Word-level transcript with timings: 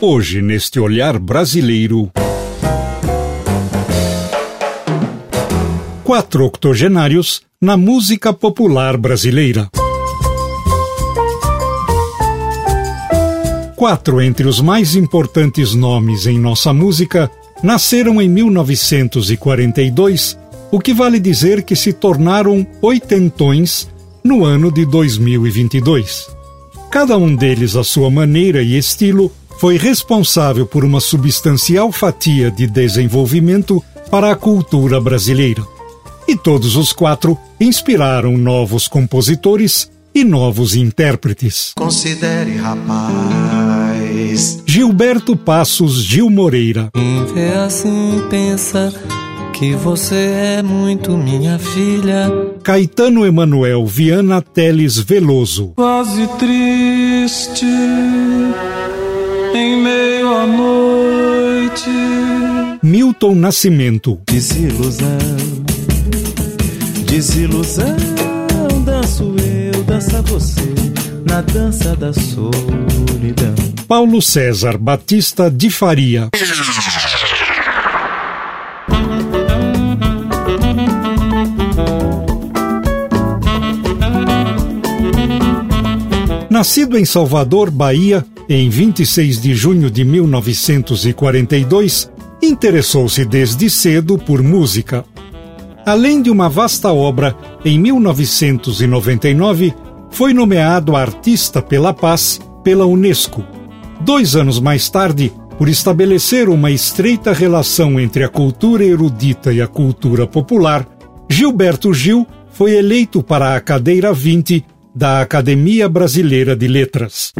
Hoje, 0.00 0.40
neste 0.40 0.78
olhar 0.78 1.18
brasileiro. 1.18 2.08
Quatro 6.04 6.44
octogenários 6.44 7.42
na 7.60 7.76
música 7.76 8.32
popular 8.32 8.96
brasileira. 8.96 9.68
Quatro 13.74 14.22
entre 14.22 14.46
os 14.46 14.60
mais 14.60 14.94
importantes 14.94 15.74
nomes 15.74 16.28
em 16.28 16.38
nossa 16.38 16.72
música 16.72 17.28
nasceram 17.60 18.22
em 18.22 18.28
1942, 18.28 20.38
o 20.70 20.78
que 20.78 20.94
vale 20.94 21.18
dizer 21.18 21.64
que 21.64 21.74
se 21.74 21.92
tornaram 21.92 22.64
oitentões 22.80 23.88
no 24.22 24.44
ano 24.44 24.70
de 24.70 24.86
2022. 24.86 26.28
Cada 26.88 27.18
um 27.18 27.34
deles, 27.34 27.74
à 27.74 27.82
sua 27.82 28.08
maneira 28.08 28.62
e 28.62 28.78
estilo, 28.78 29.32
foi 29.58 29.76
responsável 29.76 30.66
por 30.66 30.84
uma 30.84 31.00
substancial 31.00 31.92
fatia 31.92 32.50
de 32.50 32.66
desenvolvimento 32.66 33.82
para 34.10 34.30
a 34.30 34.36
cultura 34.36 35.00
brasileira. 35.00 35.62
E 36.26 36.36
todos 36.36 36.76
os 36.76 36.92
quatro 36.92 37.36
inspiraram 37.60 38.36
novos 38.36 38.86
compositores 38.86 39.90
e 40.14 40.24
novos 40.24 40.76
intérpretes. 40.76 41.72
Considere, 41.76 42.56
rapaz. 42.56 44.62
Gilberto 44.66 45.36
Passos 45.36 46.02
Gil 46.04 46.30
Moreira. 46.30 46.90
Quem 46.94 47.24
vê 47.26 47.50
assim 47.50 48.22
pensa 48.30 48.92
que 49.52 49.74
você 49.74 50.56
é 50.58 50.62
muito 50.62 51.16
minha 51.16 51.58
filha. 51.58 52.30
Caetano 52.62 53.26
Emanuel 53.26 53.84
Viana 53.86 54.40
Teles 54.40 54.98
Veloso. 54.98 55.72
Quase 55.74 56.26
triste 56.38 57.66
em 59.54 59.82
meio 59.82 60.34
à 60.34 60.46
noite. 60.46 61.90
Milton 62.82 63.34
Nascimento. 63.34 64.20
Desilusão, 64.26 65.18
desilusão, 67.06 67.96
danço 68.84 69.34
eu, 69.38 69.82
dança 69.84 70.22
você, 70.22 70.74
na 71.26 71.40
dança 71.40 71.94
da 71.96 72.12
solidão. 72.12 73.54
Paulo 73.86 74.20
César 74.20 74.76
Batista 74.78 75.50
de 75.50 75.70
Faria. 75.70 76.28
Nascido 86.50 86.98
em 86.98 87.04
Salvador, 87.04 87.70
Bahia, 87.70 88.24
em 88.48 88.70
26 88.70 89.40
de 89.40 89.54
junho 89.54 89.90
de 89.90 90.04
1942, 90.04 92.10
interessou-se 92.42 93.24
desde 93.24 93.68
cedo 93.68 94.16
por 94.16 94.42
música. 94.42 95.04
Além 95.84 96.22
de 96.22 96.30
uma 96.30 96.48
vasta 96.48 96.92
obra, 96.92 97.36
em 97.64 97.78
1999 97.78 99.74
foi 100.10 100.32
nomeado 100.32 100.96
Artista 100.96 101.60
pela 101.60 101.92
Paz 101.92 102.40
pela 102.64 102.86
Unesco. 102.86 103.44
Dois 104.00 104.34
anos 104.34 104.60
mais 104.60 104.88
tarde, 104.88 105.32
por 105.58 105.68
estabelecer 105.68 106.48
uma 106.48 106.70
estreita 106.70 107.32
relação 107.32 108.00
entre 108.00 108.24
a 108.24 108.28
cultura 108.28 108.84
erudita 108.84 109.52
e 109.52 109.60
a 109.60 109.66
cultura 109.66 110.26
popular, 110.26 110.86
Gilberto 111.28 111.92
Gil 111.92 112.26
foi 112.50 112.76
eleito 112.76 113.22
para 113.22 113.56
a 113.56 113.60
cadeira 113.60 114.12
20 114.12 114.64
da 114.94 115.20
Academia 115.20 115.88
Brasileira 115.88 116.56
de 116.56 116.66
Letras. 116.66 117.32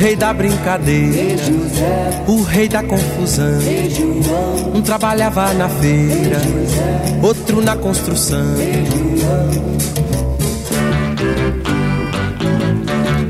Rei 0.00 0.16
da 0.16 0.32
brincadeira, 0.32 1.42
o 2.26 2.42
rei 2.42 2.66
da 2.66 2.82
confusão. 2.82 3.60
Um 4.74 4.80
trabalhava 4.80 5.52
na 5.52 5.68
feira, 5.68 6.40
outro 7.22 7.60
na 7.60 7.76
construção. 7.76 8.56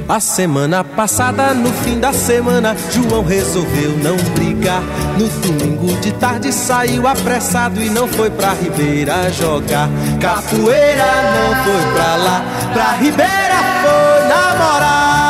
A 0.09 0.21
semana 0.21 0.85
passada, 0.85 1.53
no 1.55 1.73
fim 1.73 1.99
da 1.99 2.13
semana, 2.13 2.77
João 2.93 3.25
resolveu 3.25 3.91
não 3.99 4.17
brigar. 4.35 4.83
No 5.19 5.29
domingo 5.29 5.93
de 6.01 6.13
tarde 6.13 6.53
saiu 6.53 7.09
apressado 7.09 7.83
e 7.83 7.91
não 7.91 8.07
foi 8.07 8.31
pra 8.31 8.53
Ribeira 8.53 9.29
jogar. 9.33 9.89
Capoeira 10.21 11.05
não 11.35 11.65
foi 11.65 11.93
pra 11.95 12.15
lá, 12.15 12.45
pra 12.73 12.93
Ribeira 12.93 13.57
foi 13.83 14.29
namorar. 14.29 15.30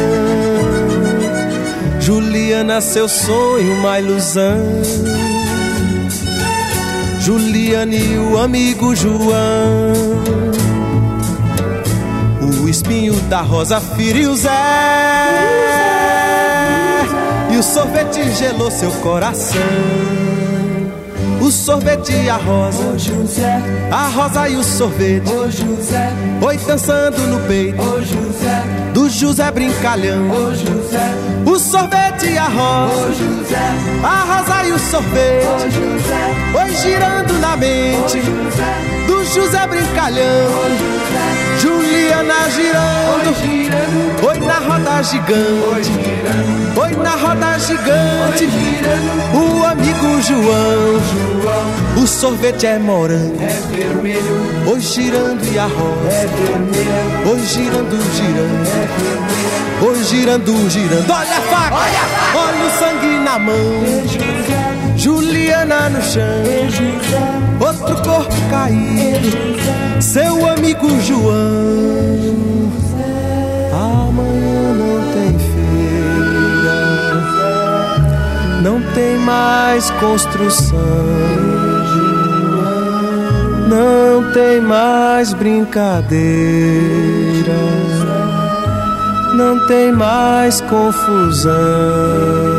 Juliana, 2.01 2.81
seu 2.81 3.07
sonho, 3.07 3.75
uma 3.75 3.99
ilusão. 3.99 4.57
Juliana 7.19 7.93
e 7.93 8.17
o 8.17 8.39
amigo 8.39 8.95
João. 8.95 9.93
O 12.63 12.67
espinho 12.67 13.13
da 13.29 13.41
rosa 13.41 13.79
feriu 13.79 14.35
Zé. 14.35 14.49
E 17.51 17.57
o 17.57 17.63
sorvete 17.63 18.31
gelou 18.31 18.71
seu 18.71 18.91
coração. 18.93 19.61
O 21.51 21.53
sorvete 21.53 22.13
e 22.13 22.29
a 22.29 22.37
rosa. 22.37 22.81
Ô 22.81 22.97
José, 22.97 23.61
A 23.91 24.07
rosa 24.07 24.47
e 24.47 24.55
o 24.55 24.63
sorvete. 24.63 25.29
ô 25.29 25.51
José, 25.51 26.09
Oi 26.41 26.57
dançando 26.59 27.17
no 27.27 27.41
peito 27.45 27.81
ô 27.81 27.99
José, 28.01 28.63
do 28.93 29.09
José 29.09 29.51
Brincalhão. 29.51 30.29
ô 30.31 30.55
José, 30.55 31.11
O 31.45 31.59
sorvete 31.59 32.27
e 32.27 32.37
a 32.37 32.45
ô 32.45 32.51
rosa. 32.51 33.13
José, 33.15 33.57
A 34.01 34.23
rosa 34.33 34.63
e 34.65 34.71
o 34.71 34.75
ô 34.75 34.79
sorvete. 34.79 35.45
José, 35.71 36.63
Oi 36.63 36.73
girando 36.73 37.33
na 37.39 37.53
ô 37.53 37.57
mente 37.57 38.21
José, 38.21 39.05
do 39.07 39.25
José 39.25 39.65
ô 39.65 39.67
Brincalhão. 39.67 40.51
José, 40.51 41.00
Girando. 42.01 43.31
Oi 44.27 44.39
na 44.39 44.59
roda 44.59 45.01
gigante, 45.03 45.91
oi 46.75 46.95
na 46.95 47.15
roda 47.15 47.57
gigante, 47.59 48.47
o 49.33 49.65
amigo 49.65 50.21
João, 50.21 51.01
o 52.01 52.07
sorvete 52.07 52.65
é 52.65 52.77
morango, 52.79 53.39
oi 54.67 54.79
girando 54.79 55.43
e 55.51 55.57
a 55.57 55.65
roda, 55.65 56.09
oi 57.29 57.39
girando, 57.45 57.97
girando, 58.15 58.67
oi 59.87 60.03
girando, 60.03 60.69
girando, 60.69 61.11
olha 61.11 61.37
a 61.37 61.41
faca, 61.41 61.75
olha 62.35 62.65
o 62.65 62.71
sangue 62.79 63.17
na 63.23 63.39
mão, 63.39 63.55
Juliana 64.95 65.89
no 65.89 66.01
chão, 66.01 66.21
outro 67.59 67.95
corpo 68.03 68.35
caído, 68.49 70.01
seu 70.01 70.47
amigo 70.49 70.87
João. 71.01 72.71
Amanhã 73.73 74.73
não 74.73 75.01
tem 75.13 75.39
feira, 75.39 76.79
não 78.61 78.81
tem 78.93 79.17
mais 79.17 79.89
construção, 79.91 80.77
não 83.67 84.31
tem 84.33 84.61
mais 84.61 85.33
brincadeira, 85.33 86.21
não 89.35 89.65
tem 89.67 89.91
mais 89.91 90.61
confusão. 90.61 92.50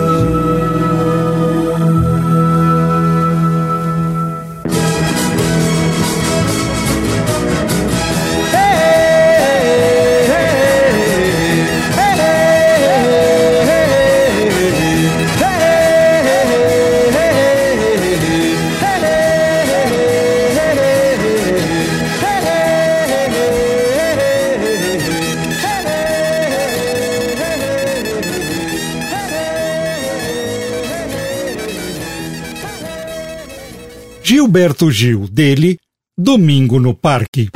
Gilberto 34.52 34.90
Gil, 34.90 35.26
dele, 35.28 35.78
Domingo 36.14 36.78
no 36.78 36.92
Parque. 36.94 37.48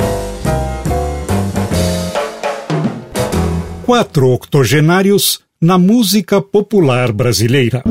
Quatro 3.84 4.30
octogenários 4.30 5.40
na 5.60 5.76
música 5.76 6.40
popular 6.40 7.12
brasileira. 7.12 7.82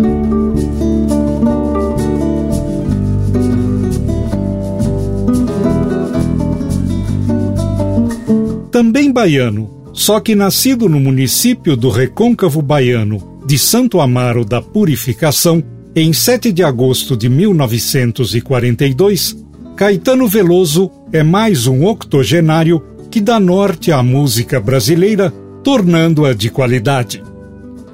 Também 8.72 9.14
baiano, 9.14 9.92
só 9.94 10.20
que 10.20 10.34
nascido 10.34 10.90
no 10.90 11.00
município 11.00 11.78
do 11.78 11.92
Recôncavo 11.92 12.60
Baiano 12.60 13.40
de 13.46 13.60
Santo 13.60 14.02
Amaro 14.02 14.44
da 14.44 14.64
Purificação, 14.64 15.64
em 15.96 16.12
7 16.12 16.52
de 16.52 16.62
agosto 16.62 17.16
de 17.16 17.30
1942, 17.30 19.38
Caetano 19.78 20.28
Veloso 20.28 20.92
é 21.14 21.24
mais 21.24 21.68
um 21.68 21.86
octogenário 21.86 22.84
que 23.10 23.22
dá 23.22 23.40
norte 23.40 23.94
à 23.94 24.04
música 24.04 24.60
brasileira, 24.60 25.34
tornando-a 25.64 26.34
de 26.34 26.50
qualidade. 26.50 27.24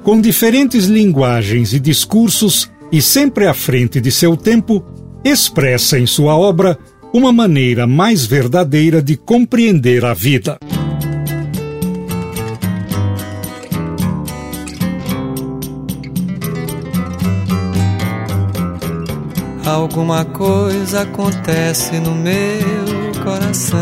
Com 0.02 0.20
diferentes 0.20 0.86
linguagens 0.86 1.72
e 1.72 1.78
discursos 1.78 2.68
e 2.90 3.00
sempre 3.00 3.46
à 3.46 3.54
frente 3.54 4.00
de 4.00 4.10
seu 4.10 4.36
tempo, 4.36 4.84
expressa 5.24 5.96
em 5.96 6.06
sua 6.06 6.36
obra 6.36 6.76
uma 7.14 7.32
maneira 7.32 7.86
mais 7.86 8.26
verdadeira 8.26 9.00
de 9.00 9.16
compreender 9.16 10.04
a 10.04 10.12
vida. 10.12 10.58
Alguma 19.72 20.22
coisa 20.26 21.00
acontece 21.00 21.98
no 21.98 22.14
meu 22.14 23.24
coração. 23.24 23.78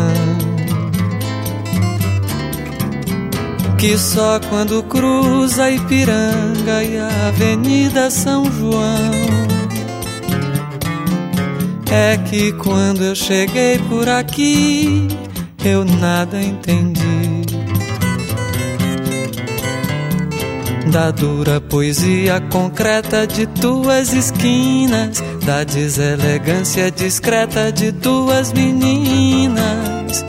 Que 3.77 3.97
só 3.97 4.39
quando 4.49 4.81
cruza 4.83 5.69
Ipiranga 5.69 6.81
e 6.81 6.97
a 6.97 7.27
Avenida 7.27 8.09
São 8.09 8.45
João. 8.45 9.11
É 11.91 12.17
que 12.19 12.53
quando 12.53 13.03
eu 13.03 13.13
cheguei 13.13 13.77
por 13.89 14.07
aqui, 14.07 15.09
eu 15.65 15.83
nada 15.83 16.41
entendi. 16.41 17.01
Da 20.89 21.11
dura 21.11 21.59
poesia 21.59 22.41
concreta 22.51 23.25
de 23.27 23.45
tuas 23.45 24.13
esquinas, 24.13 25.23
da 25.45 25.63
deselegância 25.63 26.91
discreta 26.91 27.71
de 27.71 27.91
tuas 27.91 28.53
meninas. 28.53 30.25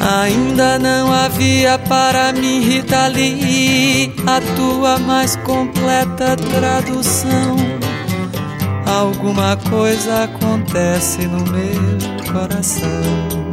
Ainda 0.00 0.78
não 0.78 1.12
havia 1.12 1.78
para 1.78 2.32
mim, 2.32 2.60
Rita 2.60 3.08
Lee, 3.08 4.14
a 4.26 4.40
tua 4.54 4.98
mais 4.98 5.36
completa 5.36 6.36
tradução. 6.36 7.56
Alguma 8.86 9.56
coisa 9.56 10.24
acontece 10.24 11.26
no 11.26 11.44
meu 11.50 12.32
coração. 12.32 13.46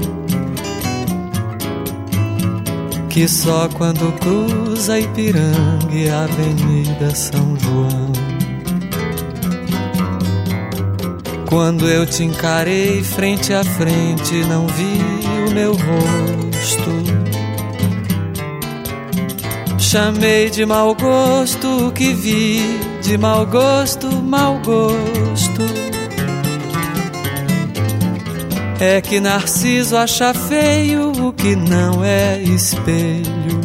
que 3.14 3.28
só 3.28 3.70
quando 3.70 4.12
cruza 4.20 5.00
Ipiranga 5.00 5.94
e 5.94 6.10
a 6.10 6.24
Avenida 6.24 7.14
São 7.14 7.56
João. 7.60 8.33
Quando 11.54 11.88
eu 11.88 12.04
te 12.04 12.24
encarei 12.24 13.04
frente 13.04 13.54
a 13.54 13.64
frente, 13.64 14.34
não 14.50 14.66
vi 14.66 15.00
o 15.48 15.54
meu 15.54 15.74
rosto. 15.74 16.92
Chamei 19.78 20.50
de 20.50 20.66
mau 20.66 20.96
gosto 20.96 21.90
o 21.90 21.92
que 21.92 22.12
vi, 22.12 22.60
de 23.04 23.20
mau 23.20 23.46
gosto, 23.46 24.08
mau 24.12 24.60
gosto. 24.66 25.62
É 28.80 29.00
que 29.00 29.20
Narciso 29.20 29.96
acha 29.96 30.34
feio 30.34 31.12
o 31.12 31.32
que 31.32 31.56
não 31.56 32.04
é 32.04 32.42
espelho. 32.42 33.62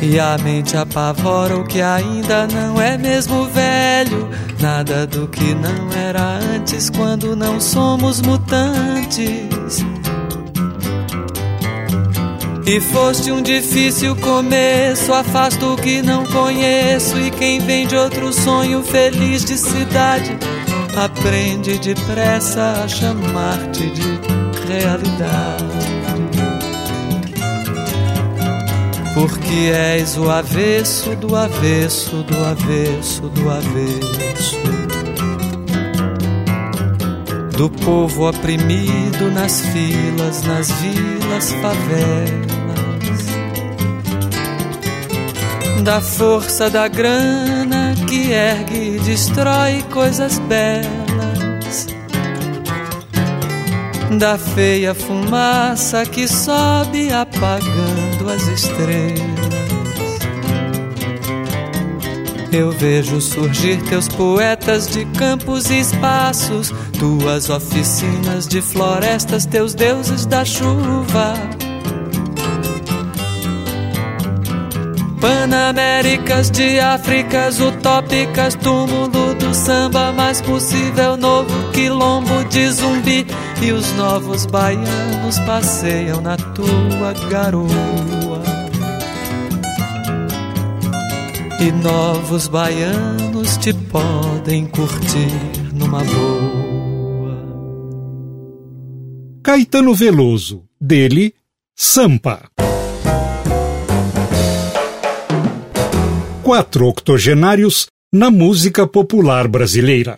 E 0.00 0.20
a 0.20 0.38
mente 0.38 0.76
apavora 0.76 1.56
o 1.56 1.64
que 1.64 1.82
ainda 1.82 2.46
não 2.46 2.80
é 2.80 2.96
mesmo 2.96 3.46
velho. 3.46 4.41
Nada 4.62 5.08
do 5.08 5.26
que 5.26 5.54
não 5.56 5.90
era 5.92 6.38
antes 6.54 6.88
quando 6.88 7.34
não 7.34 7.60
somos 7.60 8.22
mutantes. 8.22 9.84
E 12.64 12.80
foste 12.80 13.32
um 13.32 13.42
difícil 13.42 14.14
começo, 14.14 15.12
afasto 15.12 15.74
o 15.74 15.76
que 15.76 16.00
não 16.00 16.24
conheço. 16.26 17.18
E 17.18 17.32
quem 17.32 17.58
vem 17.58 17.88
de 17.88 17.96
outro 17.96 18.32
sonho 18.32 18.84
feliz 18.84 19.44
de 19.44 19.58
cidade 19.58 20.38
aprende 20.94 21.76
depressa 21.80 22.84
a 22.84 22.86
chamar-te 22.86 23.90
de 23.90 24.20
realidade. 24.68 25.91
Porque 29.14 29.70
és 29.72 30.16
o 30.16 30.30
avesso 30.30 31.14
do 31.16 31.36
avesso 31.36 32.22
do 32.22 32.44
avesso 32.44 33.28
do 33.28 33.50
avesso. 33.50 34.62
Do 37.56 37.68
povo 37.68 38.28
oprimido 38.28 39.30
nas 39.30 39.60
filas, 39.60 40.42
nas 40.42 40.70
vilas, 40.70 41.52
favelas. 41.52 42.52
Da 45.84 46.00
força 46.00 46.70
da 46.70 46.88
grana 46.88 47.94
que 48.08 48.32
ergue 48.32 48.96
e 48.96 48.98
destrói 49.00 49.84
coisas 49.90 50.38
belas, 50.40 51.01
da 54.18 54.36
feia 54.36 54.94
fumaça 54.94 56.04
que 56.04 56.28
sobe 56.28 57.12
apagando 57.12 58.30
as 58.30 58.46
estrelas. 58.48 59.32
Eu 62.52 62.70
vejo 62.70 63.20
surgir 63.20 63.82
teus 63.84 64.08
poetas 64.08 64.86
de 64.88 65.06
campos 65.06 65.70
e 65.70 65.80
espaços, 65.80 66.72
tuas 66.98 67.48
oficinas 67.48 68.46
de 68.46 68.60
florestas, 68.60 69.46
teus 69.46 69.74
deuses 69.74 70.26
da 70.26 70.44
chuva. 70.44 71.32
Panaméricas 75.18 76.50
de 76.50 76.78
Áfricas 76.80 77.60
utópicas, 77.60 78.54
túmulo 78.56 79.34
do 79.36 79.54
samba 79.54 80.12
mais 80.12 80.42
possível, 80.42 81.16
novo 81.16 81.70
quilombo 81.70 82.44
de 82.50 82.68
zumbi. 82.68 83.26
E 83.64 83.70
os 83.70 83.92
novos 83.92 84.44
baianos 84.44 85.38
passeiam 85.46 86.20
na 86.20 86.36
tua 86.36 87.12
garoa. 87.30 88.42
E 91.60 91.70
novos 91.70 92.48
baianos 92.48 93.56
te 93.58 93.72
podem 93.72 94.66
curtir 94.66 95.30
numa 95.72 96.02
boa. 96.02 96.72
Caetano 99.44 99.94
Veloso, 99.94 100.64
dele, 100.80 101.32
Sampa. 101.76 102.50
Quatro 106.42 106.88
octogenários 106.88 107.86
na 108.12 108.28
música 108.28 108.88
popular 108.88 109.46
brasileira. 109.46 110.16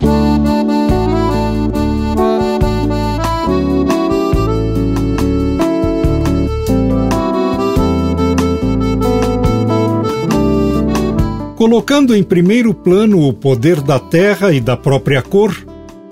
Colocando 11.64 12.14
em 12.14 12.22
primeiro 12.22 12.74
plano 12.74 13.26
o 13.26 13.32
poder 13.32 13.80
da 13.80 13.98
terra 13.98 14.52
e 14.52 14.60
da 14.60 14.76
própria 14.76 15.22
cor, 15.22 15.56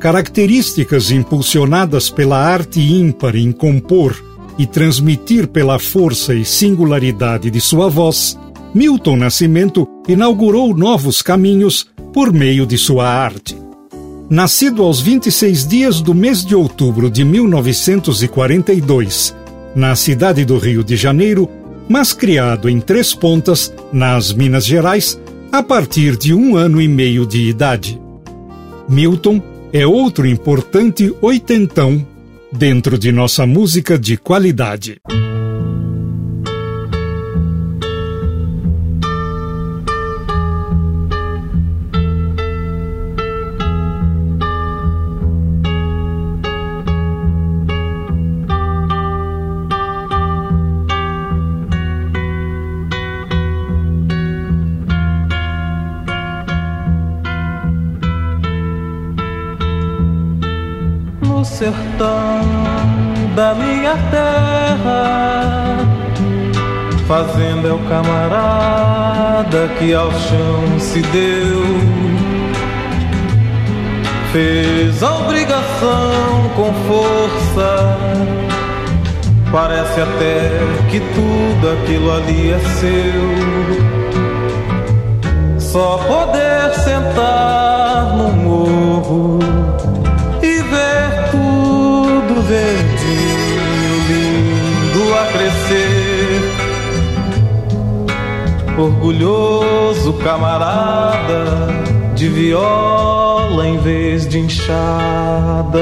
características 0.01 1.11
impulsionadas 1.11 2.09
pela 2.09 2.39
arte 2.39 2.81
ímpar 2.81 3.37
em 3.37 3.53
compor 3.53 4.17
e 4.59 4.67
transmitir 4.67 5.47
pela 5.47 5.79
força 5.79 6.35
e 6.35 6.43
singularidade 6.43 7.51
de 7.51 7.61
sua 7.61 7.91
voz, 7.91 8.35
Milton 8.75 9.17
Nascimento 9.17 9.87
inaugurou 10.09 10.75
novos 10.75 11.21
caminhos 11.21 11.87
por 12.15 12.33
meio 12.33 12.65
de 12.65 12.79
sua 12.79 13.07
arte. 13.07 13.55
Nascido 14.31 14.83
aos 14.83 15.03
26 15.03 15.67
dias 15.67 16.01
do 16.01 16.15
mês 16.15 16.43
de 16.43 16.55
outubro 16.55 17.11
de 17.11 17.27
1942, 17.27 19.37
na 19.77 19.95
cidade 19.95 20.47
do 20.47 20.57
Rio 20.57 20.83
de 20.83 20.97
Janeiro, 20.97 21.47
mas 21.87 22.15
criado 22.15 22.71
em 22.71 22.81
Três 22.81 23.13
Pontas, 23.13 23.71
nas 23.93 24.33
Minas 24.33 24.65
Gerais, 24.65 25.21
a 25.53 25.63
partir 25.63 26.17
de 26.17 26.33
um 26.33 26.57
ano 26.57 26.81
e 26.81 26.89
meio 26.89 27.27
de 27.27 27.43
idade. 27.43 28.01
Milton 28.89 29.43
é 29.71 29.87
outro 29.87 30.27
importante 30.27 31.15
oitentão 31.21 32.07
dentro 32.51 32.99
de 32.99 33.13
nossa 33.13 33.47
música 33.47 33.99
de 33.99 34.17
qualidade. 34.17 34.99
Sertão 61.73 62.41
da 63.35 63.55
minha 63.55 63.97
terra. 64.11 65.79
Fazenda 67.07 67.69
é 67.69 67.73
o 67.73 67.79
camarada 67.89 69.69
que 69.79 69.95
ao 69.95 70.11
chão 70.13 70.79
se 70.79 71.01
deu. 71.03 71.63
Fez 74.33 75.03
a 75.03 75.19
obrigação 75.19 76.51
com 76.57 76.73
força. 76.89 77.99
Parece 79.51 80.01
até 80.01 80.51
que 80.91 81.01
tudo 81.01 81.71
aquilo 81.73 82.13
ali 82.13 82.53
é 82.53 82.59
seu. 82.81 83.23
Só 85.59 85.99
poder 85.99 86.73
sentar 86.83 88.17
no 88.17 88.33
morro 88.33 89.62
Orgulhoso 98.83 100.13
camarada 100.15 101.69
de 102.17 102.29
viola 102.29 103.69
em 103.69 103.79
vez 103.79 104.27
de 104.27 104.41
enxada. 104.41 105.79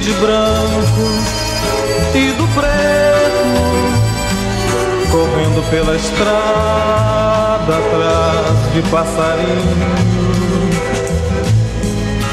De 0.00 0.12
branco 0.14 1.04
e 2.14 2.32
do 2.32 2.48
preto, 2.54 3.44
correndo 5.10 5.62
pela 5.70 5.94
estrada 5.94 7.76
atrás 7.76 8.72
de 8.72 8.82
passarinho, 8.90 10.70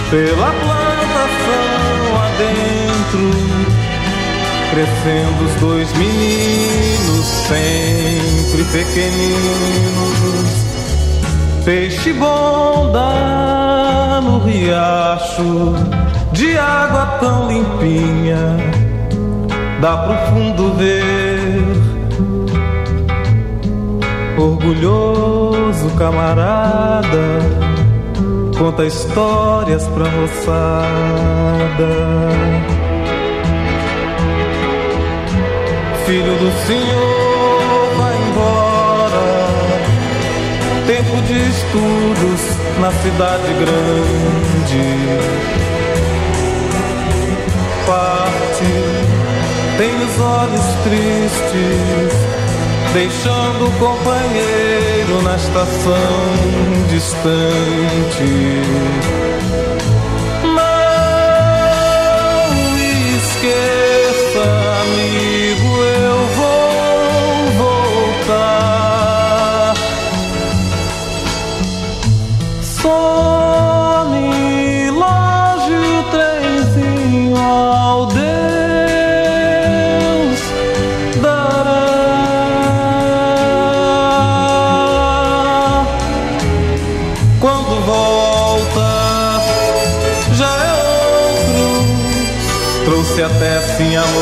pela 0.09 0.51
plantação 0.53 2.07
adentro, 2.23 3.31
crescendo 4.71 5.45
os 5.45 5.53
dois 5.59 5.91
meninos 5.97 7.25
sempre 7.47 8.63
pequeninos. 8.71 10.17
Peixe 11.65 12.13
bom 12.13 12.91
dá 12.93 14.21
no 14.23 14.39
riacho 14.39 16.06
de 16.37 16.55
água 16.55 17.17
tão 17.19 17.47
limpinha, 17.47 18.37
dá 19.81 19.97
pro 19.97 20.15
fundo 20.27 20.71
ver. 20.75 21.65
Orgulhoso 24.37 25.89
camarada, 25.97 27.39
conta 28.55 28.85
histórias 28.85 29.87
pra 29.87 30.05
moçada. 30.05 30.85
Filho 36.05 36.37
do 36.37 36.51
Senhor, 36.67 37.95
vai 37.97 38.15
embora. 38.29 39.25
Tempo 40.85 41.19
de 41.23 41.49
estudos 41.49 42.41
na 42.79 42.91
cidade 42.91 43.53
grande 43.59 45.66
tem 49.77 49.95
os 49.95 50.19
olhos 50.19 50.65
tristes, 50.83 52.13
deixando 52.93 53.67
o 53.67 53.71
companheiro 53.73 55.21
na 55.23 55.35
estação 55.35 55.93
distante. 56.89 58.27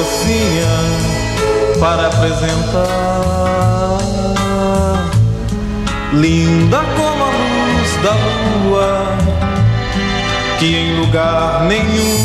Mocinha 0.06 0.76
para 1.80 2.08
apresentar. 2.08 3.98
Linda 6.14 6.80
como 6.96 7.24
a 7.24 7.28
luz 7.28 7.92
da 8.04 8.14
lua, 8.14 9.18
que 10.60 10.68
em 10.76 11.00
lugar 11.00 11.64
nenhum 11.66 12.18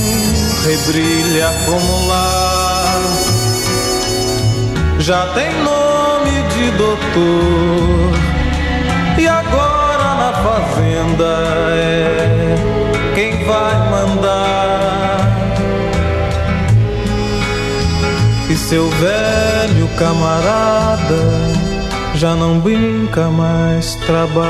rebrilha 0.65 1.49
como 1.65 2.07
lá. 2.07 3.01
Já 4.99 5.27
tem 5.29 5.51
nome 5.63 6.43
de 6.55 6.71
doutor, 6.73 8.13
e 9.19 9.27
agora 9.27 10.15
na 10.15 10.33
fazenda 10.45 11.31
é 11.73 12.55
quem 13.15 13.45
vai 13.45 13.91
mandar. 13.91 15.20
Seu 18.71 18.89
velho 18.89 19.89
camarada 19.99 21.19
já 22.15 22.37
não 22.37 22.61
brinca 22.61 23.29
mais, 23.29 23.97
trabalha. 24.07 24.47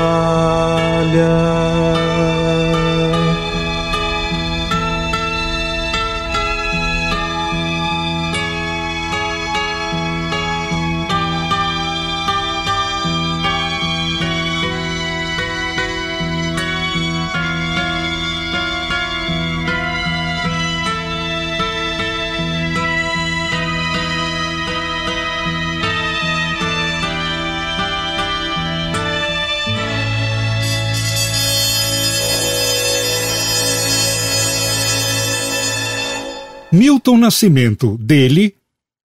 Milton 36.73 37.17
Nascimento, 37.17 37.97
dele, 37.97 38.55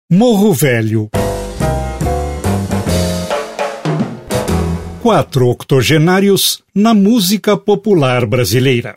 Morro 0.08 0.54
Velho. 0.54 1.10
Quatro 5.02 5.48
octogenários 5.48 6.62
na 6.72 6.94
música 6.94 7.56
popular 7.56 8.24
brasileira. 8.24 8.94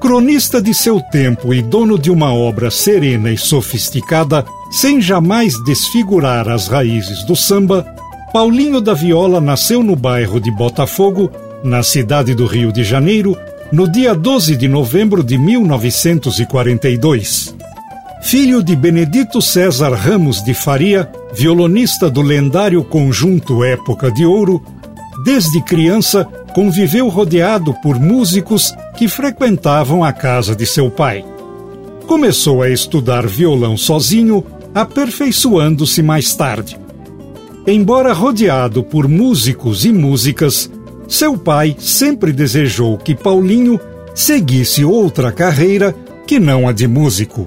Cronista 0.00 0.60
de 0.60 0.74
seu 0.74 1.00
tempo 1.00 1.54
e 1.54 1.62
dono 1.62 1.96
de 1.96 2.10
uma 2.10 2.34
obra 2.34 2.72
serena 2.72 3.30
e 3.30 3.38
sofisticada, 3.38 4.44
sem 4.72 5.00
jamais 5.00 5.54
desfigurar 5.62 6.48
as 6.48 6.66
raízes 6.66 7.24
do 7.24 7.36
samba, 7.36 7.86
Paulinho 8.32 8.80
da 8.80 8.94
Viola 8.94 9.40
nasceu 9.40 9.80
no 9.80 9.94
bairro 9.94 10.40
de 10.40 10.50
Botafogo 10.50 11.30
na 11.62 11.82
cidade 11.82 12.34
do 12.34 12.46
Rio 12.46 12.72
de 12.72 12.82
Janeiro, 12.84 13.36
no 13.72 13.90
dia 13.90 14.14
12 14.14 14.54
de 14.56 14.68
novembro 14.68 15.22
de 15.22 15.38
1942. 15.38 17.54
Filho 18.22 18.62
de 18.62 18.74
Benedito 18.74 19.42
César 19.42 19.94
Ramos 19.94 20.42
de 20.42 20.54
Faria, 20.54 21.08
violonista 21.32 22.10
do 22.10 22.22
lendário 22.22 22.82
conjunto 22.82 23.62
Época 23.62 24.10
de 24.10 24.24
Ouro, 24.24 24.62
desde 25.24 25.62
criança 25.62 26.24
conviveu 26.54 27.08
rodeado 27.08 27.74
por 27.82 28.00
músicos 28.00 28.74
que 28.96 29.08
frequentavam 29.08 30.02
a 30.02 30.12
casa 30.12 30.56
de 30.56 30.66
seu 30.66 30.90
pai. 30.90 31.24
Começou 32.06 32.62
a 32.62 32.70
estudar 32.70 33.26
violão 33.26 33.76
sozinho, 33.76 34.44
aperfeiçoando-se 34.74 36.02
mais 36.02 36.34
tarde. 36.34 36.78
Embora 37.66 38.12
rodeado 38.12 38.82
por 38.82 39.08
músicos 39.08 39.84
e 39.84 39.92
músicas, 39.92 40.70
seu 41.08 41.36
pai 41.36 41.76
sempre 41.78 42.32
desejou 42.32 42.98
que 42.98 43.14
Paulinho 43.14 43.78
seguisse 44.14 44.84
outra 44.84 45.30
carreira 45.30 45.94
que 46.26 46.38
não 46.40 46.66
a 46.66 46.72
de 46.72 46.88
músico. 46.88 47.46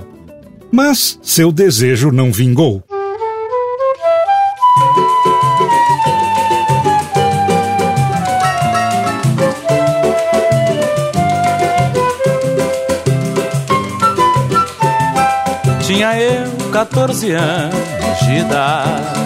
Mas 0.72 1.20
seu 1.22 1.52
desejo 1.52 2.12
não 2.12 2.32
vingou. 2.32 2.84
Tinha 15.82 16.22
eu 16.22 16.72
14 16.72 17.32
anos 17.32 18.20
de 18.22 18.38
idade 18.38 19.20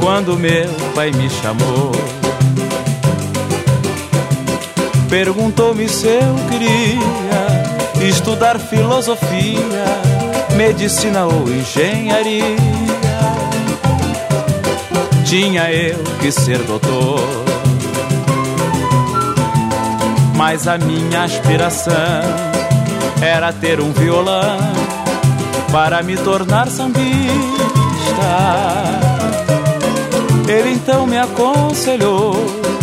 quando 0.00 0.36
meu 0.38 0.72
pai 0.94 1.10
me 1.10 1.28
chamou 1.28 1.92
Perguntou-me 5.08 5.88
se 5.88 6.06
eu 6.06 6.34
queria 6.50 8.08
estudar 8.08 8.58
filosofia, 8.58 9.84
medicina 10.56 11.26
ou 11.26 11.48
engenharia. 11.48 12.56
Tinha 15.24 15.72
eu 15.72 16.02
que 16.20 16.30
ser 16.30 16.58
doutor, 16.58 17.20
mas 20.34 20.68
a 20.68 20.76
minha 20.78 21.24
aspiração 21.24 21.94
era 23.20 23.52
ter 23.52 23.80
um 23.80 23.92
violão 23.92 24.58
para 25.72 26.02
me 26.02 26.16
tornar 26.16 26.68
sambista. 26.68 27.06
Ele 30.48 30.70
então 30.70 31.06
me 31.06 31.18
aconselhou 31.18 32.34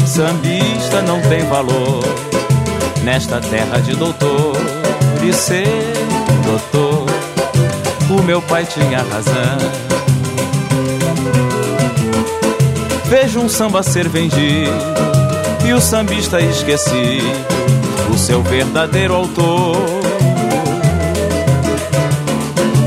Sambista 0.06 1.02
não 1.02 1.20
tem 1.22 1.44
valor 1.46 2.04
nesta 3.04 3.40
terra 3.42 3.80
de 3.80 3.96
doutor 3.96 4.56
e 5.28 5.34
ser 5.34 5.94
doutor. 6.46 7.06
O 8.10 8.22
meu 8.22 8.42
pai 8.42 8.66
tinha 8.66 9.00
razão. 9.00 9.58
Vejo 13.06 13.40
um 13.40 13.50
samba 13.50 13.82
ser 13.82 14.08
vendido 14.08 14.72
e 15.66 15.74
o 15.74 15.82
sambista 15.82 16.40
esquecido, 16.40 17.26
o 18.14 18.18
seu 18.18 18.44
verdadeiro 18.44 19.16
autor. 19.16 19.78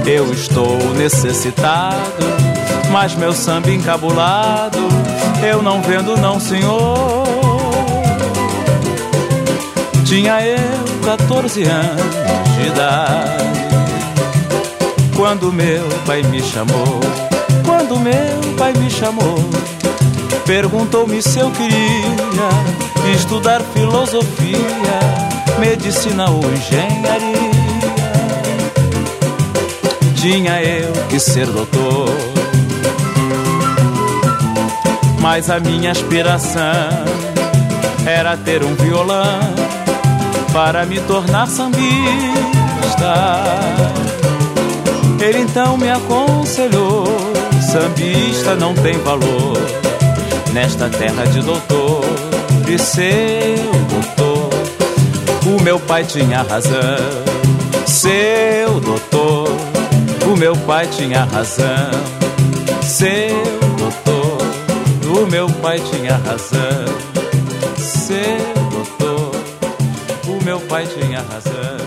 Eu 0.07 0.33
estou 0.33 0.79
necessitado, 0.95 2.25
mas 2.91 3.15
meu 3.15 3.33
samba 3.33 3.71
encabulado 3.71 4.79
eu 5.43 5.63
não 5.63 5.83
vendo, 5.83 6.17
não, 6.17 6.41
senhor. 6.41 7.27
Tinha 10.05 10.41
eu 10.47 10.85
14 11.05 11.63
anos 11.63 12.03
de 12.57 12.69
idade. 12.69 13.47
Quando 15.15 15.53
meu 15.53 15.89
pai 16.07 16.23
me 16.25 16.43
chamou, 16.43 17.01
quando 17.65 17.99
meu 17.99 18.55
pai 18.57 18.73
me 18.75 18.91
chamou, 18.91 19.39
perguntou-me 20.45 21.23
se 21.23 21.39
eu 21.39 21.51
queria 21.51 23.15
estudar 23.15 23.61
filosofia, 23.73 24.59
medicina 25.59 26.31
ou 26.31 26.41
engenharia. 26.53 27.57
Tinha 30.17 30.63
eu 30.63 30.93
que 31.09 31.19
ser 31.19 31.47
doutor 31.47 32.06
mas 35.29 35.51
a 35.51 35.59
minha 35.59 35.91
aspiração 35.91 36.63
era 38.07 38.37
ter 38.37 38.63
um 38.63 38.77
violão 38.77 39.41
para 40.53 40.87
me 40.87 41.01
tornar 41.01 41.49
sambista. 41.49 41.83
Ele 45.21 45.41
então 45.41 45.77
me 45.77 45.91
aconselhou: 45.91 47.07
sambista 47.61 48.55
não 48.55 48.73
tem 48.73 48.97
valor 48.99 49.59
nesta 50.53 50.89
terra 50.89 51.25
de 51.25 51.41
doutor 51.41 52.05
e 52.69 52.79
seu 52.79 53.73
doutor. 53.91 54.51
O 55.45 55.61
meu 55.61 55.81
pai 55.81 56.05
tinha 56.05 56.43
razão, 56.43 57.01
seu 57.85 58.81
doutor. 58.81 59.49
O 60.25 60.37
meu 60.37 60.57
pai 60.59 60.87
tinha 60.87 61.25
razão, 61.25 61.91
seu 62.81 63.67
o 65.17 65.27
meu 65.27 65.49
pai 65.63 65.79
tinha 65.81 66.17
razão, 66.17 66.85
seu 67.77 68.55
doutor. 68.71 69.33
O 70.29 70.45
meu 70.45 70.61
pai 70.61 70.87
tinha 70.87 71.23
razão, 71.23 71.79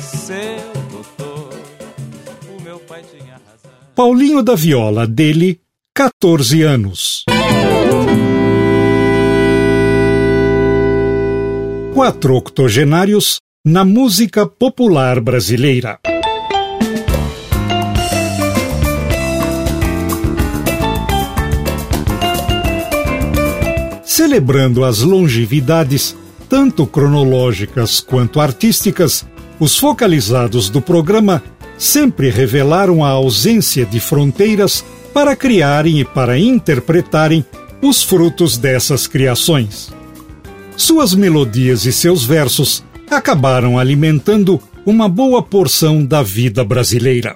seu 0.00 0.72
doutor. 0.90 1.50
O 2.56 2.62
meu 2.62 2.78
pai 2.80 3.02
tinha 3.10 3.32
razão. 3.32 3.72
Paulinho 3.94 4.42
da 4.42 4.54
Viola, 4.54 5.06
dele, 5.06 5.58
14 5.94 6.62
anos. 6.62 7.24
Quatro 11.94 12.34
octogenários 12.34 13.38
na 13.64 13.84
música 13.84 14.46
popular 14.46 15.20
brasileira. 15.20 15.98
Celebrando 24.14 24.84
as 24.84 25.00
longevidades, 25.00 26.16
tanto 26.48 26.86
cronológicas 26.86 27.98
quanto 27.98 28.38
artísticas, 28.38 29.26
os 29.58 29.76
focalizados 29.76 30.68
do 30.68 30.80
programa 30.80 31.42
sempre 31.76 32.30
revelaram 32.30 33.04
a 33.04 33.08
ausência 33.08 33.84
de 33.84 33.98
fronteiras 33.98 34.84
para 35.12 35.34
criarem 35.34 35.98
e 35.98 36.04
para 36.04 36.38
interpretarem 36.38 37.44
os 37.82 38.04
frutos 38.04 38.56
dessas 38.56 39.08
criações. 39.08 39.92
Suas 40.76 41.12
melodias 41.12 41.84
e 41.84 41.92
seus 41.92 42.24
versos 42.24 42.84
acabaram 43.10 43.80
alimentando 43.80 44.62
uma 44.86 45.08
boa 45.08 45.42
porção 45.42 46.06
da 46.06 46.22
vida 46.22 46.62
brasileira. 46.62 47.34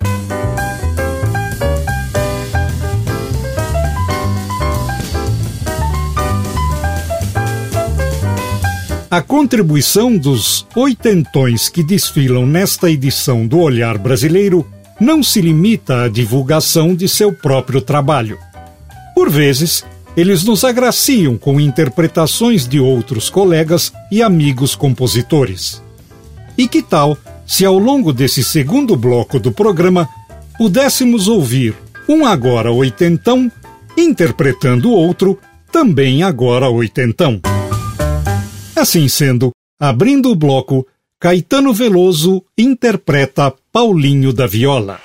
A 9.11 9.23
contribuição 9.23 10.14
dos 10.14 10.66
oitentões 10.77 11.71
que 11.71 11.83
desfilam 11.83 12.44
nesta 12.47 12.90
edição 12.90 13.47
do 13.47 13.59
Olhar 13.59 13.97
Brasileiro 13.97 14.66
não 15.01 15.23
se 15.23 15.40
limita 15.40 16.03
à 16.03 16.09
divulgação 16.09 16.94
de 16.94 17.09
seu 17.09 17.33
próprio 17.33 17.81
trabalho. 17.81 18.38
Por 19.14 19.31
vezes, 19.31 19.83
eles 20.14 20.44
nos 20.44 20.62
agraciam 20.62 21.38
com 21.38 21.59
interpretações 21.59 22.68
de 22.68 22.79
outros 22.79 23.31
colegas 23.31 23.90
e 24.12 24.23
amigos 24.23 24.75
compositores. 24.75 25.83
E 26.59 26.68
que 26.68 26.83
tal 26.83 27.16
se 27.47 27.64
ao 27.64 27.79
longo 27.79 28.12
desse 28.12 28.44
segundo 28.44 28.94
bloco 28.94 29.40
do 29.40 29.51
programa 29.51 30.07
pudéssemos 30.59 31.29
ouvir 31.29 31.75
um 32.07 32.27
agora 32.27 32.71
oitentão 32.71 33.51
interpretando 33.97 34.92
outro 34.92 35.38
também 35.73 36.23
agora 36.23 36.68
oitentão? 36.68 37.40
Assim 38.79 39.09
sendo, 39.09 39.51
abrindo 39.81 40.31
o 40.31 40.37
bloco, 40.37 40.87
Caetano 41.19 41.75
Veloso 41.75 42.45
interpreta 42.57 43.53
Paulinho 43.73 44.33
da 44.33 44.47
Viola. 44.47 45.01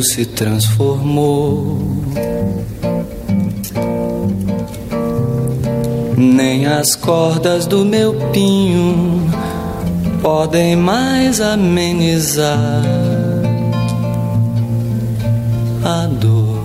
Tudo 0.00 0.04
se 0.04 0.24
transformou. 0.24 1.78
Nem 6.16 6.66
as 6.66 6.94
cordas 6.94 7.66
do 7.66 7.84
meu 7.84 8.14
pinho 8.32 9.30
podem 10.22 10.76
mais 10.76 11.40
amenizar 11.40 12.82
a 15.84 16.06
dor. 16.06 16.60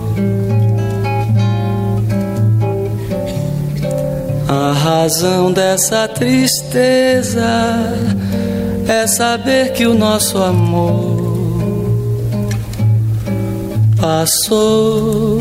A 4.48 4.72
razão 4.72 5.52
dessa 5.52 6.08
tristeza 6.08 7.42
é 8.88 9.06
saber 9.06 9.72
que 9.72 9.86
o 9.86 9.94
nosso 9.94 10.38
amor 10.38 11.15
passou. 13.96 15.38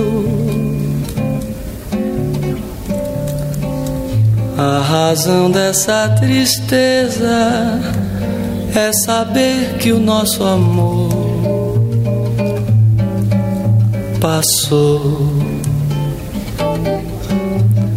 A 4.58 4.82
razão 4.82 5.52
dessa 5.52 6.10
tristeza 6.20 7.82
é 8.74 8.92
saber 8.94 9.78
que 9.80 9.92
o 9.92 10.00
nosso 10.00 10.44
amor 10.44 11.10
passou. 14.22 15.30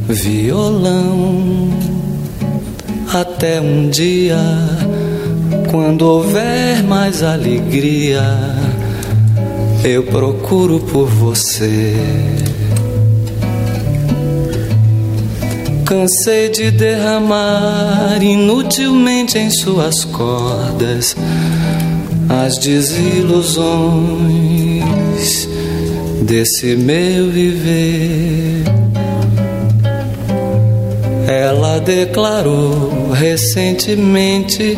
Violão, 0.08 1.70
até 3.12 3.60
um 3.60 3.88
dia, 3.88 4.38
quando 5.70 6.02
houver 6.02 6.82
mais 6.82 7.22
alegria 7.22 8.22
eu 9.84 10.02
procuro 10.04 10.80
por 10.80 11.06
você. 11.06 11.94
Cansei 15.84 16.50
de 16.50 16.70
derramar 16.70 18.18
inutilmente 18.20 19.38
em 19.38 19.50
suas 19.50 20.04
cordas 20.04 21.16
as 22.28 22.58
desilusões 22.58 23.48
desse 26.22 26.76
meu 26.76 27.30
viver. 27.30 28.64
Ela 31.26 31.78
declarou 31.78 33.12
recentemente 33.12 34.76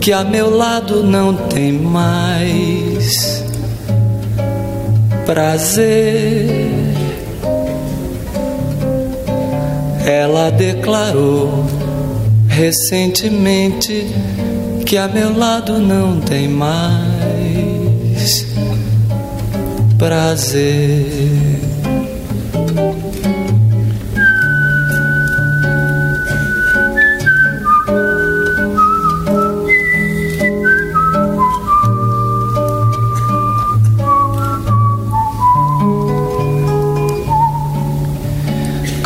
que 0.00 0.12
a 0.12 0.22
meu 0.22 0.56
lado 0.56 1.02
não 1.02 1.34
tem 1.34 1.72
mais 1.72 3.39
prazer. 5.30 6.44
Ela 10.04 10.50
declarou 10.50 11.64
recentemente 12.48 14.08
que 14.84 14.96
a 14.96 15.06
meu 15.06 15.38
lado 15.38 15.78
não 15.78 16.20
tem 16.20 16.48
mais 16.48 18.44
prazer. 19.96 21.39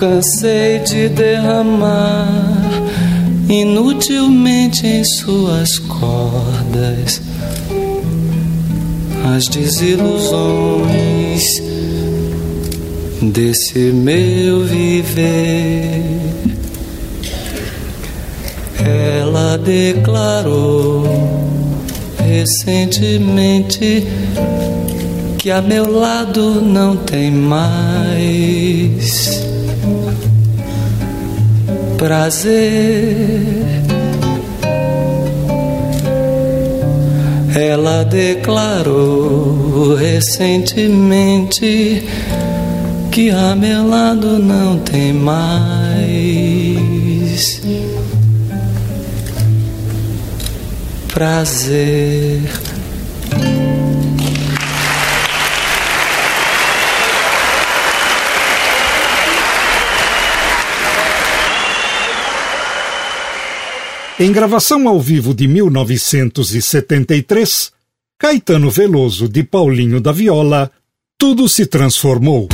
Cansei 0.05 0.81
de 0.81 1.09
derramar 1.09 2.29
inutilmente 3.49 4.87
em 4.87 5.03
suas 5.03 5.79
cordas 5.79 7.23
as 9.35 9.49
desilusões 9.49 11.43
desse 13.23 13.79
meu 13.79 14.67
viver. 14.67 16.03
Ela 18.79 19.57
declarou 19.57 21.09
recentemente 22.19 24.07
que 25.39 25.51
a 25.51 25.63
meu 25.63 25.91
lado 25.91 26.61
não 26.61 26.95
tem 26.95 27.31
mais 27.31 29.44
prazer. 32.05 33.83
Ela 37.57 38.05
declarou 38.05 39.95
recentemente 39.95 42.07
que 43.11 43.31
ramelado 43.31 44.39
não 44.39 44.79
tem 44.81 45.15
mais 45.15 45.63
prazer. 51.09 52.43
Em 64.25 64.33
gravação 64.33 64.89
ao 64.89 64.99
vivo 64.99 65.35
de 65.35 65.47
1973, 65.47 67.71
Caetano 68.19 68.71
Veloso 68.71 69.29
de 69.29 69.45
Paulinho 69.45 70.01
da 70.01 70.13
Viola, 70.13 70.71
tudo 71.19 71.47
se 71.47 71.67
transformou. 71.67 72.49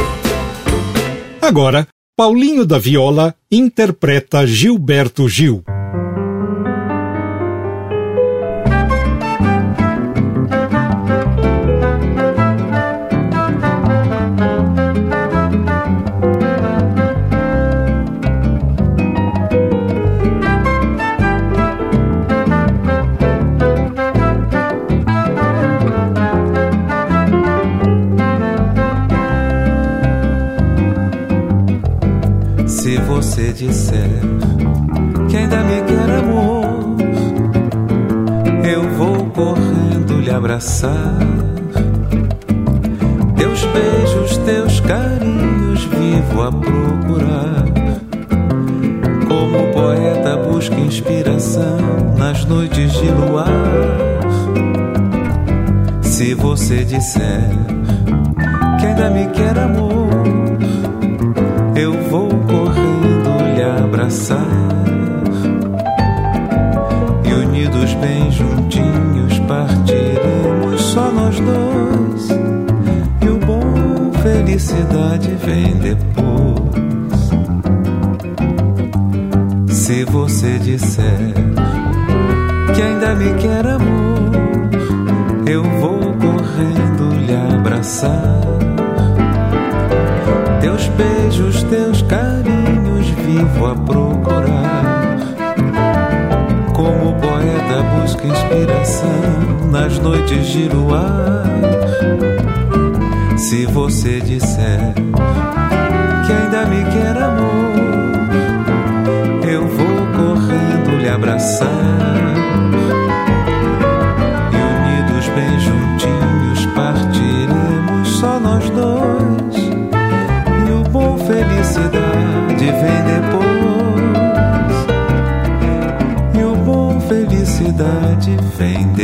Agora, 1.41 1.87
Paulinho 2.17 2.67
da 2.67 2.77
Viola 2.77 3.37
interpreta 3.49 4.45
Gilberto 4.45 5.29
Gil. 5.29 5.63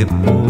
Vem 0.04 0.45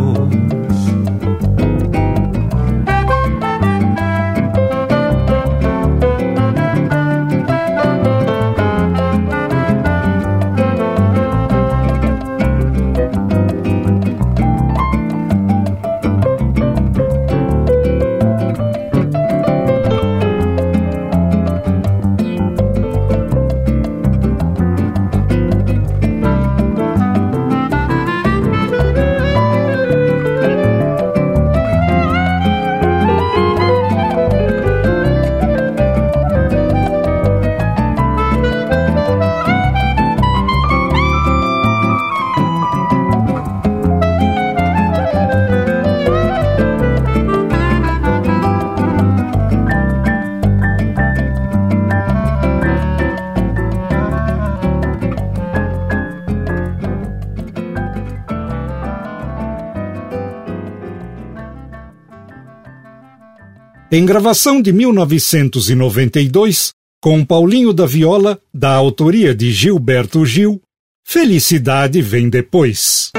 Em 63.96 64.04
gravação 64.04 64.60
de 64.60 64.74
1992, 64.74 66.74
com 67.00 67.24
Paulinho 67.24 67.72
da 67.72 67.86
Viola, 67.86 68.38
da 68.52 68.74
autoria 68.74 69.34
de 69.34 69.50
Gilberto 69.50 70.26
Gil, 70.26 70.60
Felicidade 71.02 72.02
vem 72.02 72.28
depois. 72.28 73.10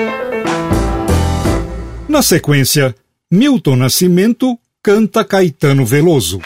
Na 2.08 2.22
sequência, 2.22 2.96
Milton 3.32 3.76
Nascimento 3.76 4.56
canta 4.84 5.26
Caetano 5.26 5.84
Veloso. 5.84 6.40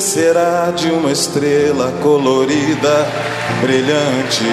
Será 0.00 0.70
de 0.70 0.90
uma 0.90 1.12
estrela 1.12 1.92
colorida, 2.02 3.06
brilhante. 3.60 4.44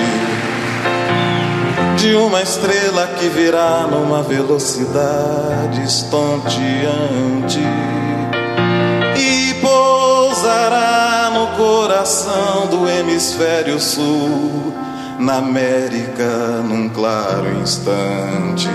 De 1.98 2.14
uma 2.14 2.42
estrela 2.42 3.08
que 3.18 3.28
virá 3.28 3.88
numa 3.90 4.22
velocidade 4.22 5.82
estonteante 5.84 7.60
e 9.18 9.56
pousará 9.56 11.32
no 11.34 11.48
coração 11.58 12.68
do 12.68 12.88
hemisfério 12.88 13.80
sul, 13.80 14.74
na 15.18 15.38
América, 15.38 16.62
num 16.64 16.90
claro 16.90 17.60
instante. 17.62 18.70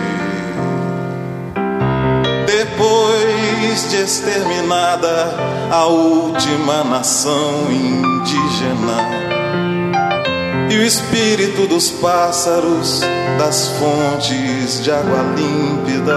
De 3.63 3.97
exterminada 3.97 5.33
a 5.71 5.87
última 5.87 6.83
nação 6.83 7.71
indígena 7.71 9.09
e 10.69 10.79
o 10.79 10.85
espírito 10.85 11.69
dos 11.69 11.89
pássaros 11.89 13.03
das 13.39 13.69
fontes 13.79 14.83
de 14.83 14.91
água 14.91 15.23
límpida. 15.37 16.17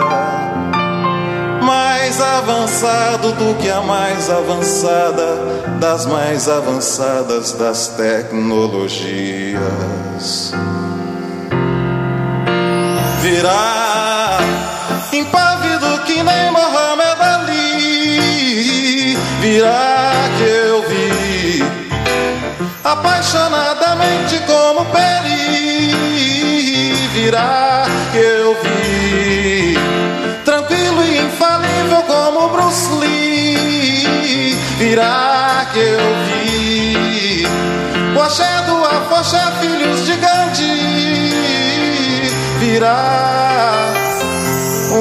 Mais 1.62 2.19
avançado 2.19 3.31
do 3.34 3.53
que 3.62 3.69
a 3.69 3.81
mais 3.81 4.27
avançada 4.27 5.77
das 5.79 6.08
mais 6.08 6.49
avançadas 6.49 7.51
das 7.51 7.89
tecnologias. 7.89 10.51
Virá 13.21 14.39
impávido 15.13 15.55
que 15.55 15.55
Virá 19.47 20.27
que 20.39 20.43
eu 20.43 20.81
vi 20.89 21.63
apaixonadamente 22.84 24.39
como 24.47 24.84
Peri. 24.86 25.93
Virá 27.13 27.86
que 28.12 28.17
eu 28.17 28.58
vi 28.63 29.77
tranquilo 30.43 31.03
e 31.03 31.19
infalível 31.19 32.01
como 32.08 32.49
Bruce 32.49 32.91
Lee. 32.95 34.58
Virá 34.79 35.67
que 35.71 35.79
eu 35.79 35.99
vi 36.25 36.45
axé 38.25 38.63
do 38.65 38.84
Afoxé, 38.84 39.39
filhos 39.62 40.05
de 40.08 40.15
Gandhi. 40.15 40.71
Virá 42.60 43.74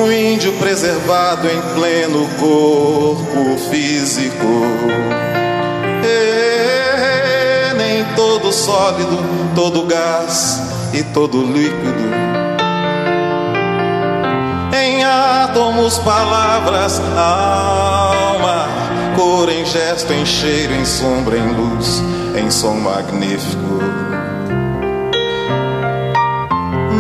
um 0.05 0.13
índio 0.13 0.53
preservado 0.55 1.49
em 1.49 1.61
pleno 1.75 2.29
corpo 2.39 3.59
físico. 3.71 4.47
E 6.05 7.75
nem 7.75 8.05
todo 8.15 8.53
sólido, 8.53 9.19
todo 9.55 9.87
gás 9.87 10.61
e 10.93 11.03
todo 11.03 11.43
líquido. 11.43 12.05
Em 14.75 15.03
átomos, 15.05 15.99
palavras, 15.99 17.01
alma, 17.17 18.69
cor 19.17 19.49
em 19.49 19.65
gesto, 19.65 20.13
em 20.13 20.27
cheiro, 20.27 20.75
em 20.75 20.85
sombra, 20.85 21.39
em 21.39 21.49
luz, 21.53 22.03
em 22.37 22.51
som 22.51 22.75
magnífico 22.75 24.24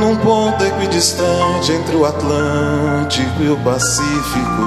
num 0.05 0.17
ponto 0.17 0.62
equidistante 0.62 1.73
entre 1.73 1.97
o 1.97 2.05
Atlântico 2.05 3.43
e 3.43 3.49
o 3.49 3.57
Pacífico. 3.57 4.62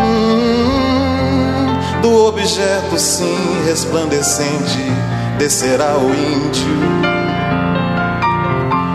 Hum, 0.00 1.66
do 2.00 2.26
objeto, 2.26 2.96
sim, 2.96 3.64
resplandecente, 3.66 4.78
descerá 5.36 5.98
o 5.98 6.14
índio. 6.14 7.02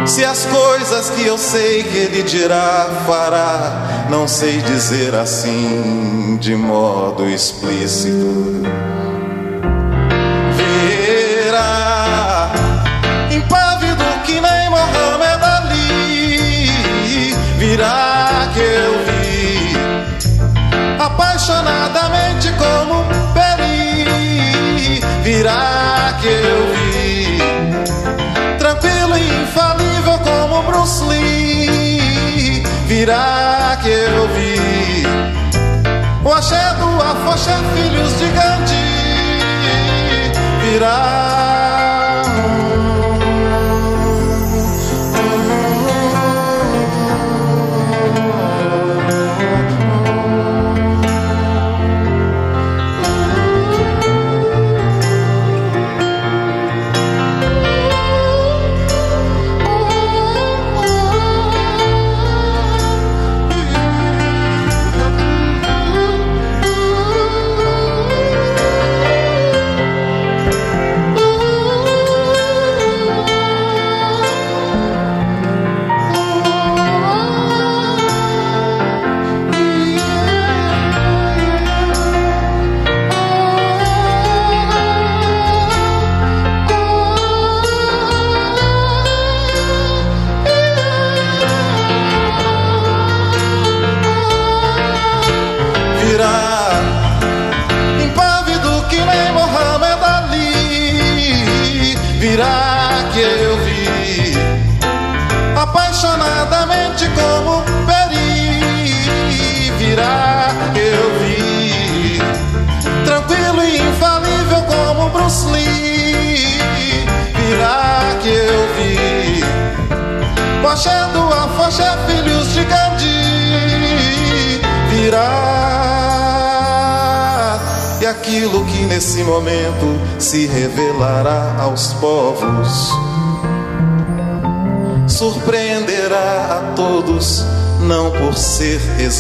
Se 0.06 0.24
as 0.24 0.46
coisas 0.46 1.10
que 1.10 1.28
eu 1.28 1.38
sei 1.38 1.84
que 1.84 1.98
ele 1.98 2.24
dirá, 2.24 3.04
fará, 3.06 4.08
não 4.10 4.26
sei 4.26 4.62
dizer 4.62 5.14
assim 5.16 6.38
de 6.40 6.56
modo 6.56 7.28
explícito. 7.28 8.64
Apaixonadamente 21.48 22.52
como 22.54 23.06
Peri, 23.34 25.00
virá 25.24 26.18
que 26.20 26.28
eu 26.28 26.74
vi. 26.74 27.40
Tranquilo 28.60 29.18
e 29.18 29.44
infalível 29.44 30.20
como 30.20 30.62
Bruce 30.64 31.04
Lee, 31.06 32.64
virá 32.86 33.78
que 33.82 33.90
eu 33.90 34.28
vi. 34.36 35.08
O 36.26 36.34
axé 36.34 36.74
do 36.80 37.02
Afoxé, 37.02 37.56
filhos 37.76 38.20
de 38.20 38.28
Gandhi, 38.28 39.42
virá. 40.62 42.17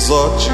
Exótico 0.07 0.53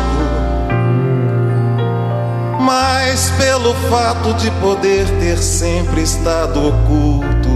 mas 2.60 3.30
pelo 3.38 3.76
fato 3.88 4.34
de 4.34 4.50
poder 4.60 5.06
ter 5.20 5.38
sempre 5.38 6.02
estado 6.02 6.70
oculto 6.70 7.50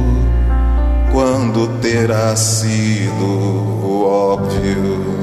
quando 1.12 1.80
terá 1.80 2.36
sido 2.36 4.06
óbvio. 4.06 5.18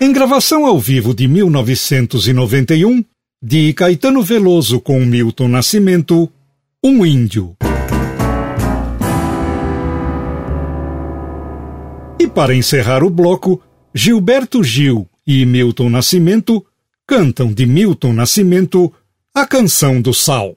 Em 0.00 0.12
gravação 0.12 0.66
ao 0.66 0.80
vivo 0.80 1.14
de 1.14 1.28
1991, 1.28 3.04
de 3.42 3.72
Caetano 3.72 4.22
Veloso 4.22 4.80
com 4.80 5.02
Milton 5.02 5.48
Nascimento, 5.48 6.30
Um 6.84 7.06
Índio. 7.06 7.56
E 12.18 12.28
para 12.28 12.54
encerrar 12.54 13.02
o 13.02 13.08
bloco, 13.08 13.62
Gilberto 13.94 14.62
Gil 14.62 15.08
e 15.26 15.46
Milton 15.46 15.88
Nascimento 15.88 16.64
cantam 17.06 17.50
de 17.50 17.64
Milton 17.64 18.12
Nascimento 18.12 18.92
a 19.34 19.46
canção 19.46 20.02
do 20.02 20.12
sal. 20.12 20.54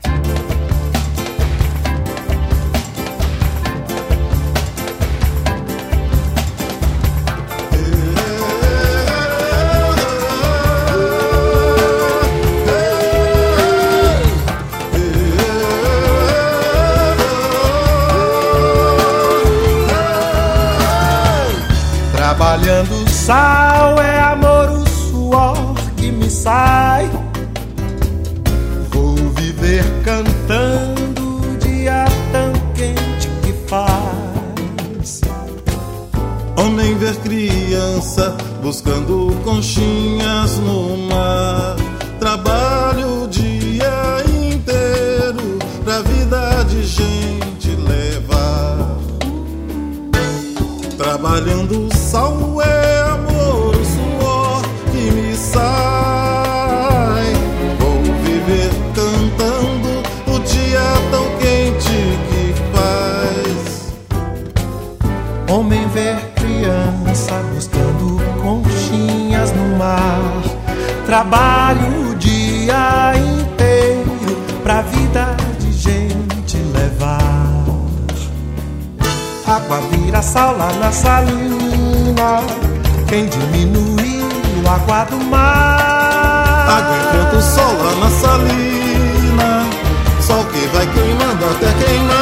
Sal 80.21 80.55
lá 80.57 80.71
na 80.73 80.91
salina. 80.91 82.41
Quem 83.07 83.27
diminuiu 83.27 84.27
a 84.67 84.75
água 84.75 85.03
do 85.05 85.17
mar? 85.25 86.69
Água 86.69 86.97
enfrenta 86.97 87.35
o 87.35 87.41
sol 87.41 87.73
lá 87.83 87.95
na 87.99 88.09
salina. 88.09 89.65
Sol 90.21 90.45
que 90.45 90.65
vai 90.67 90.87
queimando 90.87 91.45
até 91.45 91.73
queimar. 91.83 92.13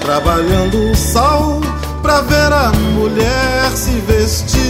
Trabalhando 0.00 0.92
o 0.92 0.96
sol 0.96 1.60
pra 2.02 2.20
ver 2.20 2.52
a 2.52 2.70
mulher 2.94 3.70
se 3.74 4.00
vestir. 4.00 4.60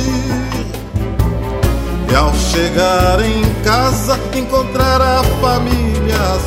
E 2.10 2.14
ao 2.14 2.34
chegar 2.34 3.20
em 3.20 3.44
casa, 3.62 4.18
encontrar 4.34 5.00
a 5.00 5.22
família 5.40 6.16
a 6.16 6.38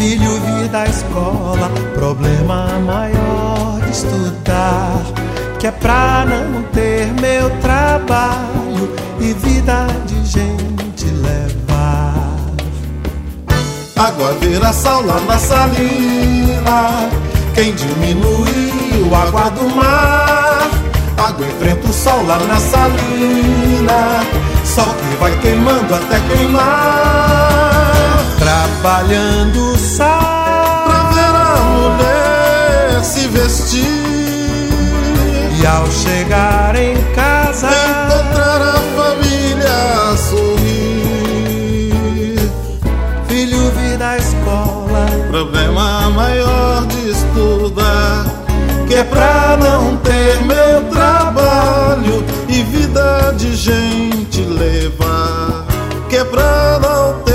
Filho 0.00 0.40
vir 0.40 0.66
da 0.68 0.86
escola, 0.86 1.70
problema 1.92 2.66
maior 2.86 3.78
de 3.84 3.90
estudar. 3.90 5.02
Que 5.58 5.66
é 5.66 5.70
pra 5.70 6.24
não 6.24 6.62
ter 6.72 7.06
meu 7.20 7.50
trabalho 7.60 8.90
e 9.20 9.34
vida 9.34 9.88
de 10.06 10.24
gente 10.24 11.04
levar. 11.04 12.14
Água 13.94 14.32
vira 14.40 14.72
sal 14.72 15.02
lá 15.02 15.20
na 15.20 15.36
salina. 15.36 17.10
Quem 17.54 17.74
diminuiu 17.74 19.14
a 19.14 19.24
água 19.24 19.50
do 19.50 19.68
mar? 19.76 20.70
Água 21.18 21.46
enfrenta 21.46 21.86
o 21.86 21.92
sol 21.92 22.24
lá 22.26 22.38
na 22.38 22.56
salina. 22.58 24.24
Sol 24.64 24.94
que 24.94 25.16
vai 25.16 25.38
queimando 25.40 25.94
até 25.94 26.18
queimar. 26.20 27.69
Trabalhando 28.40 29.76
sal 29.78 30.84
Pra 30.86 31.10
ver 31.14 31.34
a 31.36 31.56
mulher 31.74 33.04
se 33.04 33.28
vestir. 33.28 33.84
e 35.60 35.66
ao 35.66 35.86
chegar 35.90 36.74
em 36.74 36.96
casa, 37.14 37.68
Encontrar 37.68 38.62
a 38.62 38.80
família 38.96 40.10
a 40.10 40.16
sorrir. 40.16 41.90
filho 43.28 43.70
vir 43.72 43.96
da 43.98 44.16
escola. 44.16 45.06
Problema 45.30 46.10
maior 46.10 46.86
de 46.86 47.10
estudar. 47.10 48.24
Que 48.88 48.94
é 48.96 49.04
pra 49.04 49.56
não 49.60 49.96
ter 49.98 50.40
meu 50.44 50.82
trabalho 50.90 52.24
e 52.48 52.62
vida 52.62 53.34
de 53.36 53.54
gente 53.54 54.40
levar. 54.42 55.66
Que 56.08 56.16
é 56.16 56.24
pra 56.24 56.78
não 56.82 57.20
ter 57.22 57.29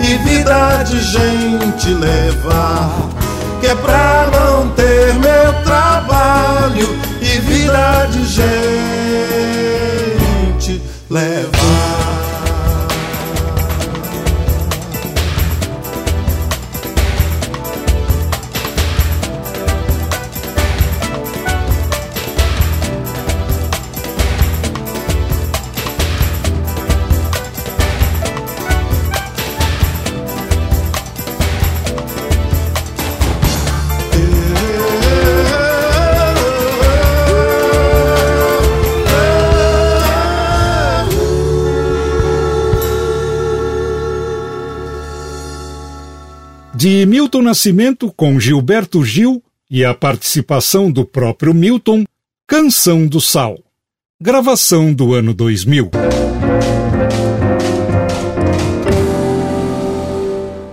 e 0.00 0.16
vida 0.28 0.82
de 0.84 1.00
gente 1.00 1.88
levar. 1.94 2.90
Que 3.60 3.66
é 3.66 3.74
pra 3.74 4.28
não 4.32 4.68
ter 4.70 5.14
meu 5.14 5.57
Nascimento 47.48 48.12
com 48.14 48.38
Gilberto 48.38 49.02
Gil 49.02 49.42
e 49.70 49.82
a 49.82 49.94
participação 49.94 50.92
do 50.92 51.02
próprio 51.02 51.54
Milton, 51.54 52.04
Canção 52.46 53.06
do 53.06 53.22
Sal. 53.22 53.58
Gravação 54.20 54.92
do 54.92 55.14
ano 55.14 55.32
2000. 55.32 55.90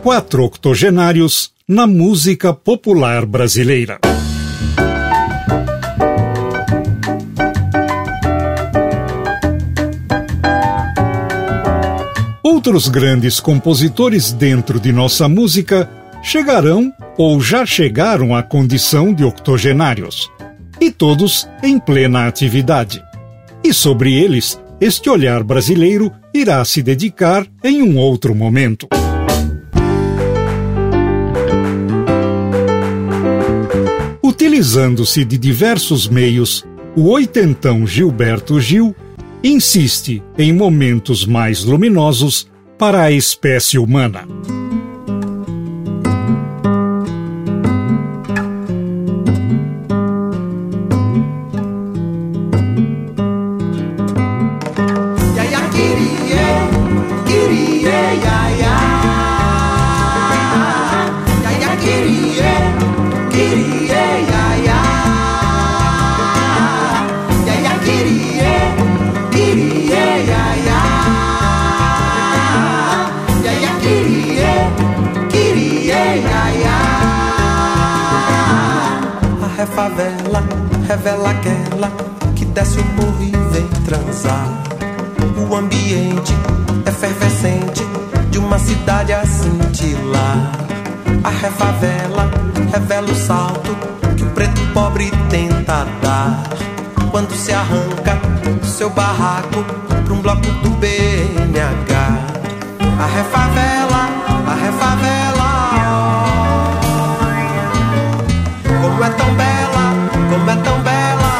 Quatro 0.03 0.43
octogenários 0.43 1.53
na 1.65 1.87
música 1.87 2.53
popular 2.53 3.25
brasileira. 3.25 3.97
Outros 12.43 12.89
grandes 12.89 13.39
compositores 13.39 14.33
dentro 14.33 14.77
de 14.77 14.91
nossa 14.91 15.29
música 15.29 15.89
chegarão 16.25 16.91
ou 17.19 17.39
já 17.39 17.67
chegaram 17.67 18.35
à 18.35 18.41
condição 18.41 19.13
de 19.13 19.23
octogenários, 19.23 20.27
e 20.81 20.89
todos 20.89 21.47
em 21.61 21.77
plena 21.77 22.25
atividade. 22.25 23.01
E 23.63 23.71
sobre 23.71 24.11
eles, 24.15 24.59
este 24.81 25.07
olhar 25.07 25.43
brasileiro 25.43 26.11
irá 26.33 26.65
se 26.65 26.81
dedicar 26.81 27.45
em 27.63 27.83
um 27.83 27.97
outro 27.97 28.33
momento. 28.33 28.87
Utilizando-se 34.23 35.23
de 35.23 35.37
diversos 35.37 36.07
meios, 36.07 36.65
o 36.95 37.07
oitentão 37.09 37.85
Gilberto 37.85 38.59
Gil 38.59 38.95
insiste 39.43 40.23
em 40.39 40.51
momentos 40.51 41.23
mais 41.23 41.63
luminosos 41.63 42.49
para 42.79 43.03
a 43.03 43.11
espécie 43.11 43.77
humana. 43.77 44.25
Quando 97.15 97.33
se 97.33 97.53
arranca 97.53 98.19
seu 98.61 98.89
barraco 98.89 99.63
pra 100.03 100.13
um 100.13 100.19
bloco 100.19 100.41
do 100.61 100.69
BNH. 100.71 102.19
A 102.99 103.05
refavela, 103.05 104.09
a 104.45 104.53
refavela. 104.53 105.49
Como 108.81 109.01
é 109.01 109.09
tão 109.11 109.33
bela, 109.33 109.93
como 110.29 110.51
é 110.51 110.55
tão 110.57 110.77
bela. 110.81 111.31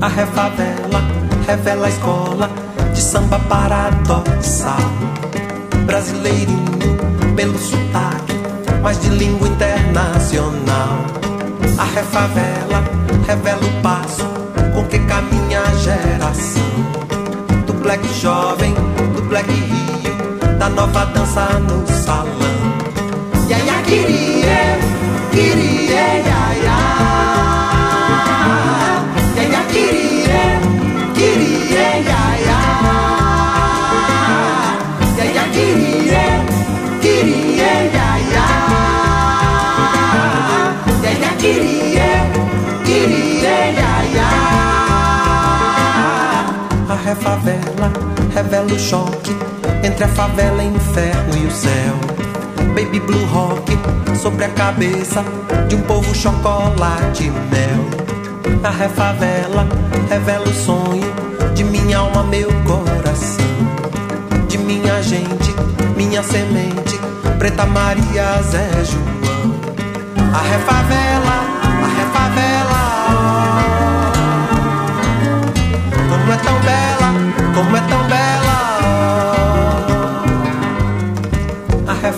A 0.00 0.08
refavela 0.08 1.04
revela 1.46 1.86
a 1.86 1.90
escola 1.90 2.50
de 2.94 3.00
samba 3.02 3.38
paradoxal. 3.40 4.78
Brasileirinho 5.84 6.64
pelo 7.36 7.58
sotaque, 7.58 8.40
mas 8.82 8.98
de 9.02 9.10
língua 9.10 9.48
internacional. 9.48 11.17
A 11.78 11.84
refavela 11.84 12.82
revela 13.24 13.64
o 13.64 13.82
passo 13.82 14.26
com 14.74 14.84
que 14.88 14.98
caminha 14.98 15.60
a 15.60 15.74
geração. 15.76 16.62
Do 17.66 17.72
black 17.74 18.06
jovem, 18.14 18.74
do 19.14 19.22
black 19.28 19.48
rio, 19.48 20.58
da 20.58 20.68
nova 20.68 21.04
dança 21.06 21.46
no 21.60 21.86
salão. 21.86 22.28
Ya 23.48 23.58
ya 23.58 23.80
queria, 23.82 24.78
queria, 25.30 25.78
refavela 47.48 47.92
revela 48.34 48.72
o 48.72 48.78
choque 48.78 49.36
entre 49.82 50.04
a 50.04 50.08
favela, 50.08 50.62
inferno 50.62 51.36
e 51.36 51.46
o 51.46 51.50
céu. 51.50 51.94
Baby 52.74 53.00
blue 53.00 53.24
rock 53.26 53.78
sobre 54.20 54.44
a 54.44 54.48
cabeça 54.50 55.24
de 55.68 55.74
um 55.74 55.82
povo 55.82 56.14
chocolate 56.14 57.30
mel. 57.50 57.88
A 58.62 58.70
refavela 58.70 59.66
revela 60.08 60.46
o 60.48 60.54
sonho 60.54 61.12
de 61.54 61.64
minha 61.64 61.98
alma, 61.98 62.22
meu 62.24 62.48
coração. 62.64 63.46
De 64.48 64.58
minha 64.58 65.02
gente, 65.02 65.54
minha 65.96 66.22
semente, 66.22 66.98
Preta 67.38 67.64
Maria, 67.66 68.42
Zé 68.42 68.68
João. 68.84 69.54
A 70.32 70.42
refavela, 70.42 71.36
a 71.82 71.86
refavela. 71.96 72.82
Como 76.10 76.32
é 76.32 76.36
tão 76.36 76.60
bela, 76.60 76.87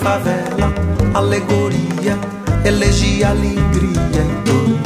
A 0.00 0.14
refavela, 0.14 0.72
alegoria, 1.12 2.18
elegia, 2.64 3.28
alegria 3.28 4.22
e 4.22 4.48
dor. 4.48 4.78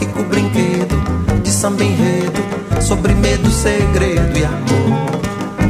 Rico 0.00 0.22
brinquedo 0.24 0.96
de 1.42 1.50
samba 1.50 1.84
enredo, 1.84 2.42
sobre 2.80 3.12
medo, 3.14 3.50
segredo 3.50 4.38
e 4.38 4.44
amor. 4.44 5.20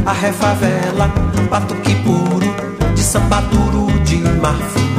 A 0.06 0.12
refavela, 0.12 1.12
batuque 1.50 1.96
puro, 1.96 2.94
de 2.94 3.02
samba 3.02 3.40
duro 3.40 3.90
de 4.04 4.18
marfim. 4.40 4.94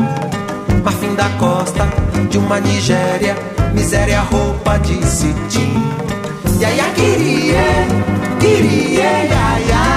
Marfim 0.84 1.16
da 1.16 1.30
costa, 1.40 1.88
de 2.30 2.38
uma 2.38 2.60
Nigéria, 2.60 3.38
miséria, 3.74 4.20
roupa 4.20 4.78
de 4.80 5.02
cetim. 5.06 5.82
Ya 6.60 6.70
ya 6.72 6.90
queria, 6.90 7.64
queria, 8.38 9.24
ya 9.24 9.91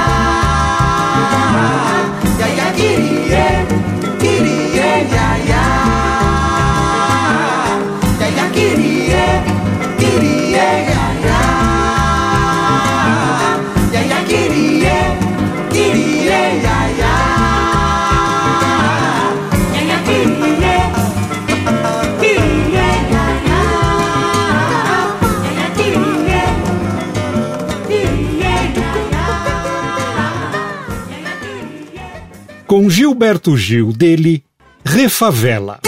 Com 32.74 32.90
Gilberto 32.90 33.56
Gil, 33.56 33.92
dele, 33.92 34.42
Refavela. 34.84 35.78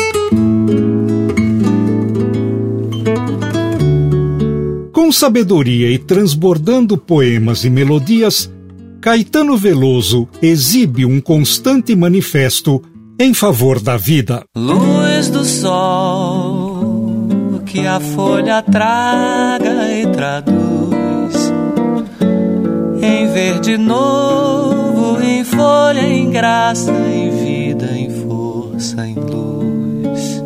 Com 4.93 5.11
sabedoria 5.11 5.91
e 5.91 5.99
transbordando 5.99 6.97
poemas 6.97 7.64
e 7.64 7.70
melodias, 7.70 8.49
Caetano 9.01 9.57
Veloso 9.57 10.28
exibe 10.41 11.05
um 11.05 11.20
constante 11.20 11.93
manifesto 11.97 12.80
em 13.18 13.34
favor 13.34 13.80
da 13.80 13.97
vida. 13.97 14.45
Luz 14.57 15.28
do 15.28 15.45
sol 15.45 17.62
que 17.66 17.84
a 17.84 17.99
folha 17.99 18.62
traga 18.62 19.93
e 19.93 20.07
traduz 20.07 21.53
em 23.03 23.26
verde 23.32 23.76
novo, 23.76 24.86
em 25.26 25.44
folha, 25.44 26.00
em 26.00 26.30
graça, 26.30 26.92
em 26.92 27.30
vida, 27.30 27.86
em 27.92 28.08
força, 28.10 29.06
em 29.06 29.14
luz. 29.14 30.42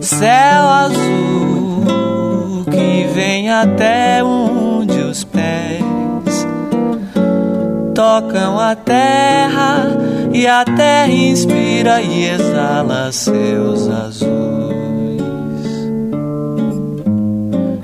Céu 0.00 0.68
azul 0.68 2.64
que 2.70 3.06
vem 3.14 3.50
até 3.50 4.22
onde 4.22 4.98
os 4.98 5.24
pés 5.24 5.84
tocam 7.94 8.60
a 8.60 8.76
terra 8.76 9.86
e 10.32 10.46
a 10.46 10.64
terra 10.64 11.12
inspira 11.12 12.00
e 12.00 12.26
exala 12.26 13.10
seus 13.10 13.88
azuis. 13.88 14.28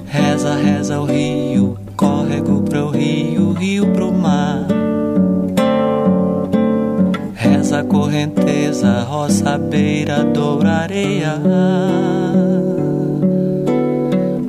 Reza, 0.07 0.55
reza 0.55 1.01
o 1.01 1.05
rio, 1.05 1.76
córrego 1.97 2.62
pro 2.62 2.91
rio, 2.91 3.53
rio 3.53 3.87
pro 3.93 4.12
mar. 4.12 4.64
Reza 7.75 7.81
a 7.81 7.85
correnteza, 7.85 9.07
roça, 9.09 9.59
beira, 9.59 10.22
doura, 10.22 10.70
areia. 10.83 11.41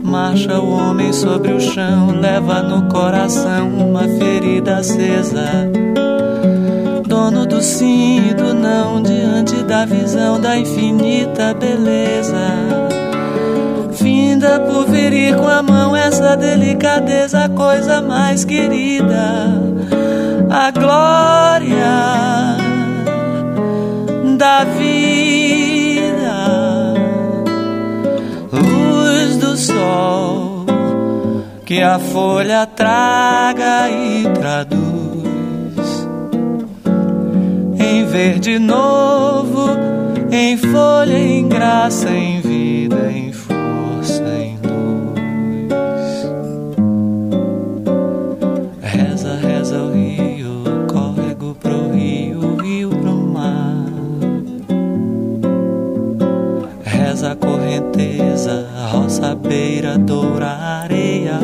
Marcha 0.03 0.59
o 0.59 0.71
homem 0.71 1.11
sobre 1.11 1.51
o 1.53 1.59
chão, 1.59 2.11
leva 2.19 2.61
no 2.61 2.87
coração 2.87 3.69
uma 3.69 4.03
ferida 4.03 4.77
acesa. 4.77 5.71
Dono 7.07 7.47
do 7.47 7.61
sim 7.61 8.29
e 8.29 8.33
do 8.35 8.53
não, 8.53 9.01
diante 9.01 9.55
da 9.63 9.85
visão 9.85 10.39
da 10.39 10.55
infinita 10.57 11.55
beleza. 11.55 12.45
Finda 13.93 14.59
por 14.59 14.85
ferir 14.87 15.35
com 15.35 15.47
a 15.47 15.63
mão 15.63 15.95
essa 15.95 16.35
delicadeza, 16.35 17.49
coisa 17.49 18.03
mais 18.03 18.45
querida. 18.45 19.63
A 20.51 20.69
glória 20.69 22.64
da 24.37 24.63
vida 24.63 26.35
luz 28.51 29.37
do 29.37 29.55
sol 29.55 30.65
que 31.65 31.81
a 31.81 31.97
folha 31.97 32.65
traga 32.65 33.89
e 33.89 34.27
traduz 34.33 34.85
em 37.79 38.05
verde 38.05 38.59
novo, 38.59 39.69
em 40.31 40.57
folha, 40.57 41.17
em 41.17 41.47
graça, 41.47 42.09
em 42.09 42.41
roça, 59.85 59.91
beira, 59.91 59.97
doura, 59.97 60.47
areia. 60.47 61.39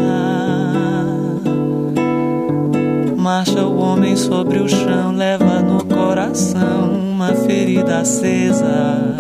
Marcha 3.16 3.64
o 3.64 3.80
homem 3.80 4.16
sobre 4.16 4.60
o 4.60 4.68
chão, 4.68 5.12
leva 5.12 5.62
no 5.62 5.86
coração 5.86 6.92
uma 6.92 7.34
ferida 7.34 8.00
acesa. 8.00 9.16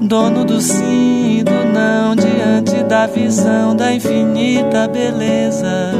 Dono 0.00 0.44
do 0.44 0.60
sim 0.60 1.38
e 1.38 1.44
do 1.44 1.64
não, 1.72 2.16
diante 2.16 2.82
da 2.84 3.06
visão 3.06 3.76
da 3.76 3.92
infinita 3.92 4.88
beleza. 4.88 5.92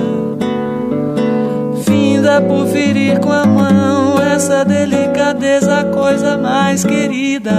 Finda 1.85 2.41
por 2.41 2.67
ferir 2.67 3.21
com 3.21 3.33
a 3.33 3.45
mão 3.45 4.19
essa 4.21 4.65
delicadeza, 4.65 5.81
a 5.81 5.85
coisa 5.85 6.39
mais 6.39 6.85
querida. 6.85 7.53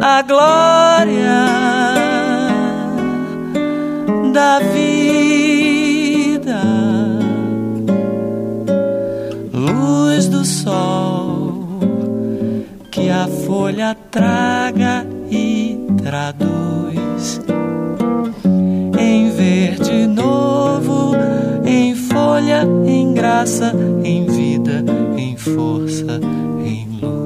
A 0.00 0.22
glória 0.22 2.05
da 4.36 4.58
vida, 4.58 5.00
luz 9.50 10.28
do 10.28 10.44
sol 10.44 11.80
que 12.92 13.08
a 13.08 13.26
folha 13.46 13.96
traga 14.10 15.06
e 15.30 15.80
traduz 16.02 17.40
em 18.98 19.30
verde 19.30 20.06
novo, 20.06 21.14
em 21.64 21.94
folha, 21.94 22.68
em 22.84 23.14
graça, 23.14 23.72
em 24.04 24.26
vida, 24.26 24.84
em 25.16 25.34
força, 25.38 26.20
em 26.62 26.86
luz. 27.00 27.16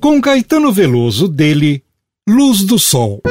Com 0.00 0.18
Caetano 0.18 0.72
Veloso 0.72 1.28
dele 1.28 1.86
Luz 2.30 2.62
do 2.62 2.78
Sol. 2.78 3.22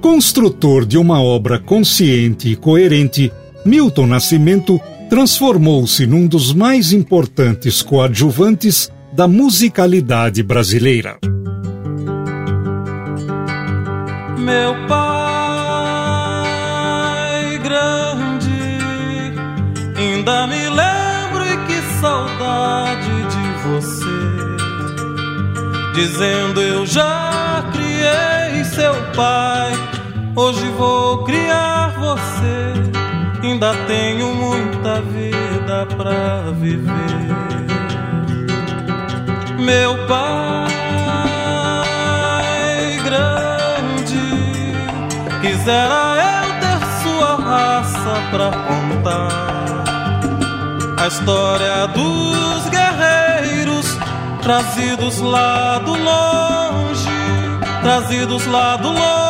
Construtor 0.00 0.84
de 0.84 0.98
uma 0.98 1.22
obra 1.22 1.60
consciente 1.60 2.48
e 2.48 2.56
coerente, 2.56 3.32
Milton 3.64 4.08
Nascimento 4.08 4.80
transformou-se 5.08 6.04
num 6.08 6.26
dos 6.26 6.52
mais 6.52 6.92
importantes 6.92 7.80
coadjuvantes 7.80 8.90
da 9.12 9.28
musicalidade 9.28 10.42
brasileira. 10.42 11.18
Meu 14.36 14.88
pai 14.88 15.21
Dizendo 25.94 26.60
eu 26.60 26.86
já 26.86 27.62
criei 27.72 28.64
seu 28.64 28.94
pai, 29.14 29.72
hoje 30.34 30.66
vou 30.78 31.22
criar 31.24 31.94
você. 31.98 32.72
Ainda 33.42 33.74
tenho 33.86 34.34
muita 34.34 35.02
vida 35.02 35.86
pra 35.96 36.50
viver. 36.52 37.12
Meu 39.58 40.06
pai 40.06 40.72
grande, 43.04 44.16
quisera 45.42 46.16
eu 46.16 46.48
ter 46.60 46.80
sua 47.02 47.36
raça 47.36 48.14
pra 48.30 48.50
contar 48.50 49.52
a 50.98 51.06
história 51.06 51.86
dos 51.88 52.68
guerreiros 52.70 53.98
trazidos 54.42 55.20
lá 55.20 55.78
trazidos 57.82 58.46
lá 58.46 58.76
do 58.76 58.88
longe 58.92 59.21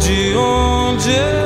de 0.00 0.34
onde 0.36 1.10
eu 1.10 1.39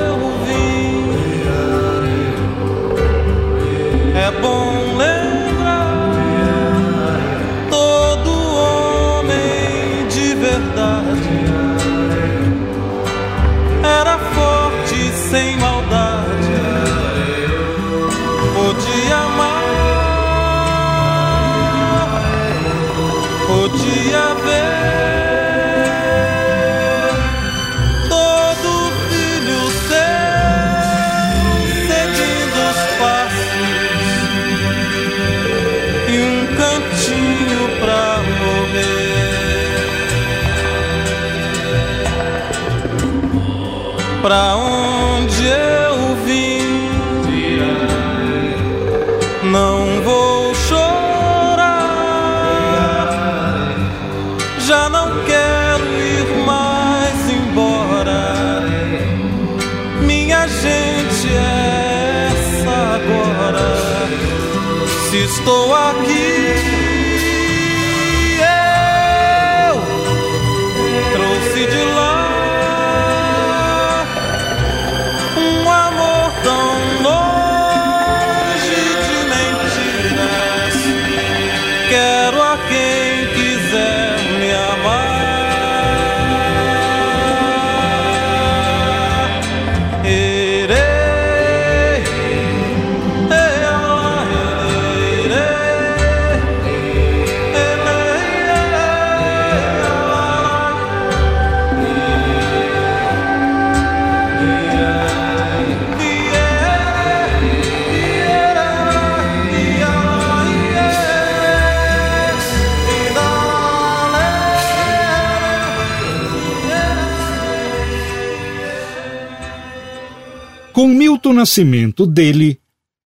Milton 121.25 121.33
Nascimento 121.33 122.07
dele, 122.07 122.59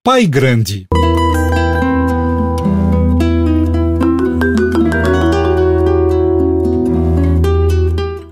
Pai 0.03 0.25
Grande. 0.25 0.87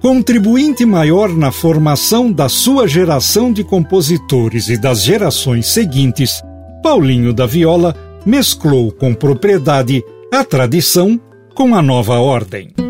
Contribuinte 0.01 0.85
maior 0.87 1.29
na 1.29 1.51
formação 1.51 2.31
da 2.31 2.49
sua 2.49 2.87
geração 2.87 3.53
de 3.53 3.63
compositores 3.63 4.69
e 4.69 4.77
das 4.77 5.03
gerações 5.03 5.67
seguintes, 5.67 6.41
Paulinho 6.81 7.31
da 7.31 7.45
Viola 7.45 7.95
mesclou 8.25 8.91
com 8.91 9.13
propriedade 9.13 10.03
a 10.33 10.43
tradição 10.43 11.19
com 11.53 11.75
a 11.75 11.81
nova 11.83 12.17
ordem. 12.17 12.84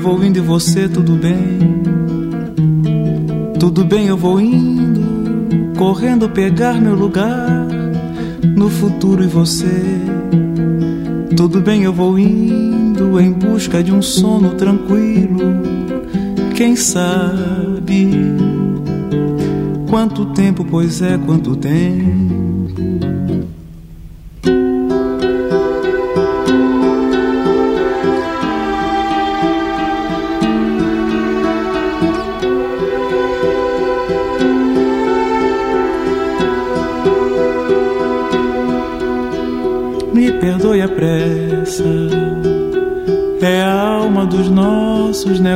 Eu 0.00 0.04
vou 0.04 0.24
indo 0.24 0.38
e 0.38 0.40
você, 0.40 0.88
tudo 0.88 1.12
bem? 1.12 1.58
Tudo 3.58 3.84
bem, 3.84 4.06
eu 4.06 4.16
vou 4.16 4.40
indo, 4.40 5.74
correndo 5.76 6.26
pegar 6.26 6.80
meu 6.80 6.94
lugar 6.94 7.66
no 8.56 8.70
futuro 8.70 9.22
e 9.22 9.26
você. 9.26 9.84
Tudo 11.36 11.60
bem, 11.60 11.82
eu 11.82 11.92
vou 11.92 12.18
indo 12.18 13.20
em 13.20 13.30
busca 13.30 13.82
de 13.82 13.92
um 13.92 14.00
sono 14.00 14.54
tranquilo. 14.54 15.60
Quem 16.56 16.74
sabe 16.76 18.10
quanto 19.86 20.24
tempo, 20.32 20.64
pois 20.64 21.02
é, 21.02 21.18
quanto 21.18 21.54
tempo 21.56 22.39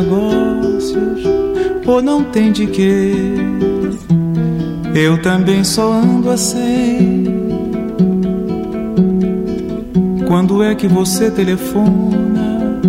negócios, 0.04 1.22
ou 1.86 2.02
não 2.02 2.24
tem 2.24 2.52
de 2.52 2.66
quê? 2.66 3.12
Eu 4.94 5.20
também 5.22 5.64
só 5.64 5.92
ando 5.92 6.30
assim. 6.30 7.24
Quando 10.26 10.62
é 10.62 10.74
que 10.74 10.86
você 10.86 11.30
telefona? 11.30 12.80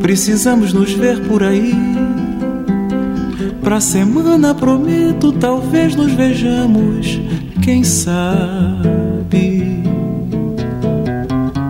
Precisamos 0.00 0.72
nos 0.72 0.92
ver 0.92 1.20
por 1.26 1.42
aí. 1.42 1.74
Pra 3.62 3.80
semana 3.80 4.54
prometo, 4.54 5.32
talvez 5.32 5.94
nos 5.94 6.12
vejamos, 6.12 7.20
quem 7.62 7.84
sabe. 7.84 8.52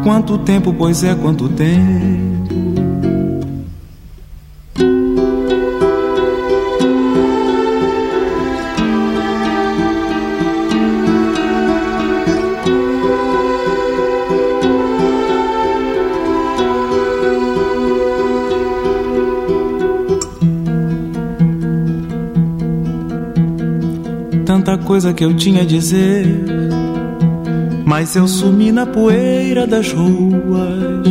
Quanto 0.03 0.39
tempo, 0.39 0.75
pois 0.77 1.05
é, 1.05 1.15
quanto 1.15 1.49
tempo. 1.51 2.32
Coisa 24.93 25.15
que 25.15 25.25
eu 25.25 25.35
tinha 25.35 25.63
a 25.63 25.65
dizer 25.65 26.27
mas 27.87 28.17
eu 28.17 28.27
sumi 28.27 28.73
na 28.73 28.87
poeira 28.87 29.67
das 29.67 29.93
ruas. 29.93 31.07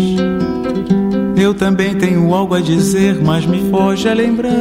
Eu 1.36 1.53
também 1.53 1.95
tenho 1.95 2.34
algo 2.34 2.55
a 2.55 2.59
dizer, 2.59 3.21
mas 3.21 3.45
me 3.45 3.69
foge 3.69 4.09
a 4.09 4.13
lembrança. 4.13 4.55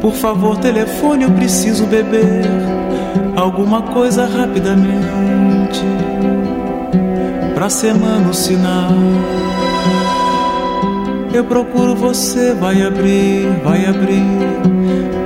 Por 0.00 0.12
favor, 0.12 0.58
telefone, 0.58 1.24
eu 1.24 1.30
preciso 1.30 1.86
beber 1.86 2.44
alguma 3.36 3.80
coisa 3.80 4.26
rapidamente. 4.26 5.82
Pra 7.54 7.70
semana 7.70 8.28
o 8.28 8.34
sinal. 8.34 8.92
Eu 11.32 11.44
procuro 11.44 11.94
você, 11.94 12.52
vai 12.54 12.82
abrir, 12.82 13.46
vai 13.62 13.86
abrir. 13.86 14.69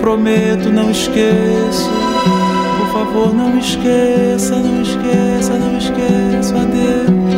Prometo, 0.05 0.68
não 0.68 0.90
esqueço 0.90 1.90
favor, 2.92 3.34
não 3.34 3.59
esqueça, 3.59 4.57
não 4.57 4.82
esqueça, 4.82 5.59
não 5.59 5.78
esqueça, 5.78 6.61
adeus. 6.61 7.34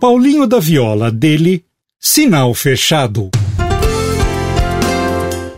Paulinho 0.00 0.46
da 0.48 0.58
Viola, 0.58 1.12
dele, 1.12 1.64
Sinal 2.00 2.52
Fechado. 2.54 3.30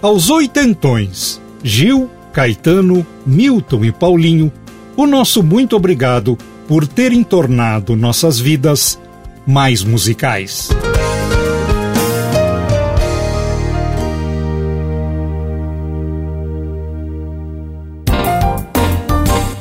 Aos 0.01 0.31
oitentões, 0.31 1.41
Gil, 1.63 2.11
Caetano, 2.33 3.07
Milton 3.27 3.85
e 3.85 3.93
Paulinho 3.93 4.53
o 4.99 5.07
nosso 5.07 5.45
muito 5.45 5.77
obrigado 5.77 6.37
por 6.67 6.85
terem 6.85 7.23
tornado 7.23 7.95
nossas 7.95 8.41
vidas 8.41 8.99
mais 9.47 9.85
musicais. 9.85 10.71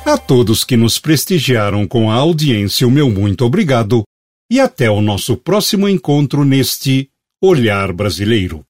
A 0.05 0.17
todos 0.17 0.65
que 0.65 0.75
nos 0.75 0.99
prestigiaram 0.99 1.87
com 1.87 2.11
a 2.11 2.15
audiência, 2.15 2.85
o 2.85 2.91
meu 2.91 3.09
muito 3.09 3.45
obrigado 3.45 4.03
e 4.51 4.59
até 4.59 4.91
o 4.91 5.01
nosso 5.01 5.37
próximo 5.37 5.87
encontro 5.87 6.43
neste 6.43 7.09
Olhar 7.41 7.93
Brasileiro. 7.93 8.65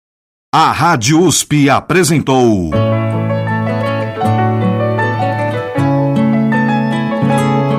A 0.54 0.72
Rádio 0.72 1.22
USP 1.22 1.68
apresentou 1.70 2.70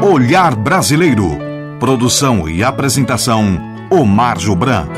Olhar 0.03 0.57
Brasileiro. 0.57 1.38
Produção 1.78 2.49
e 2.49 2.64
apresentação 2.64 3.74
Omar 3.95 4.38
Jobran. 4.38 4.88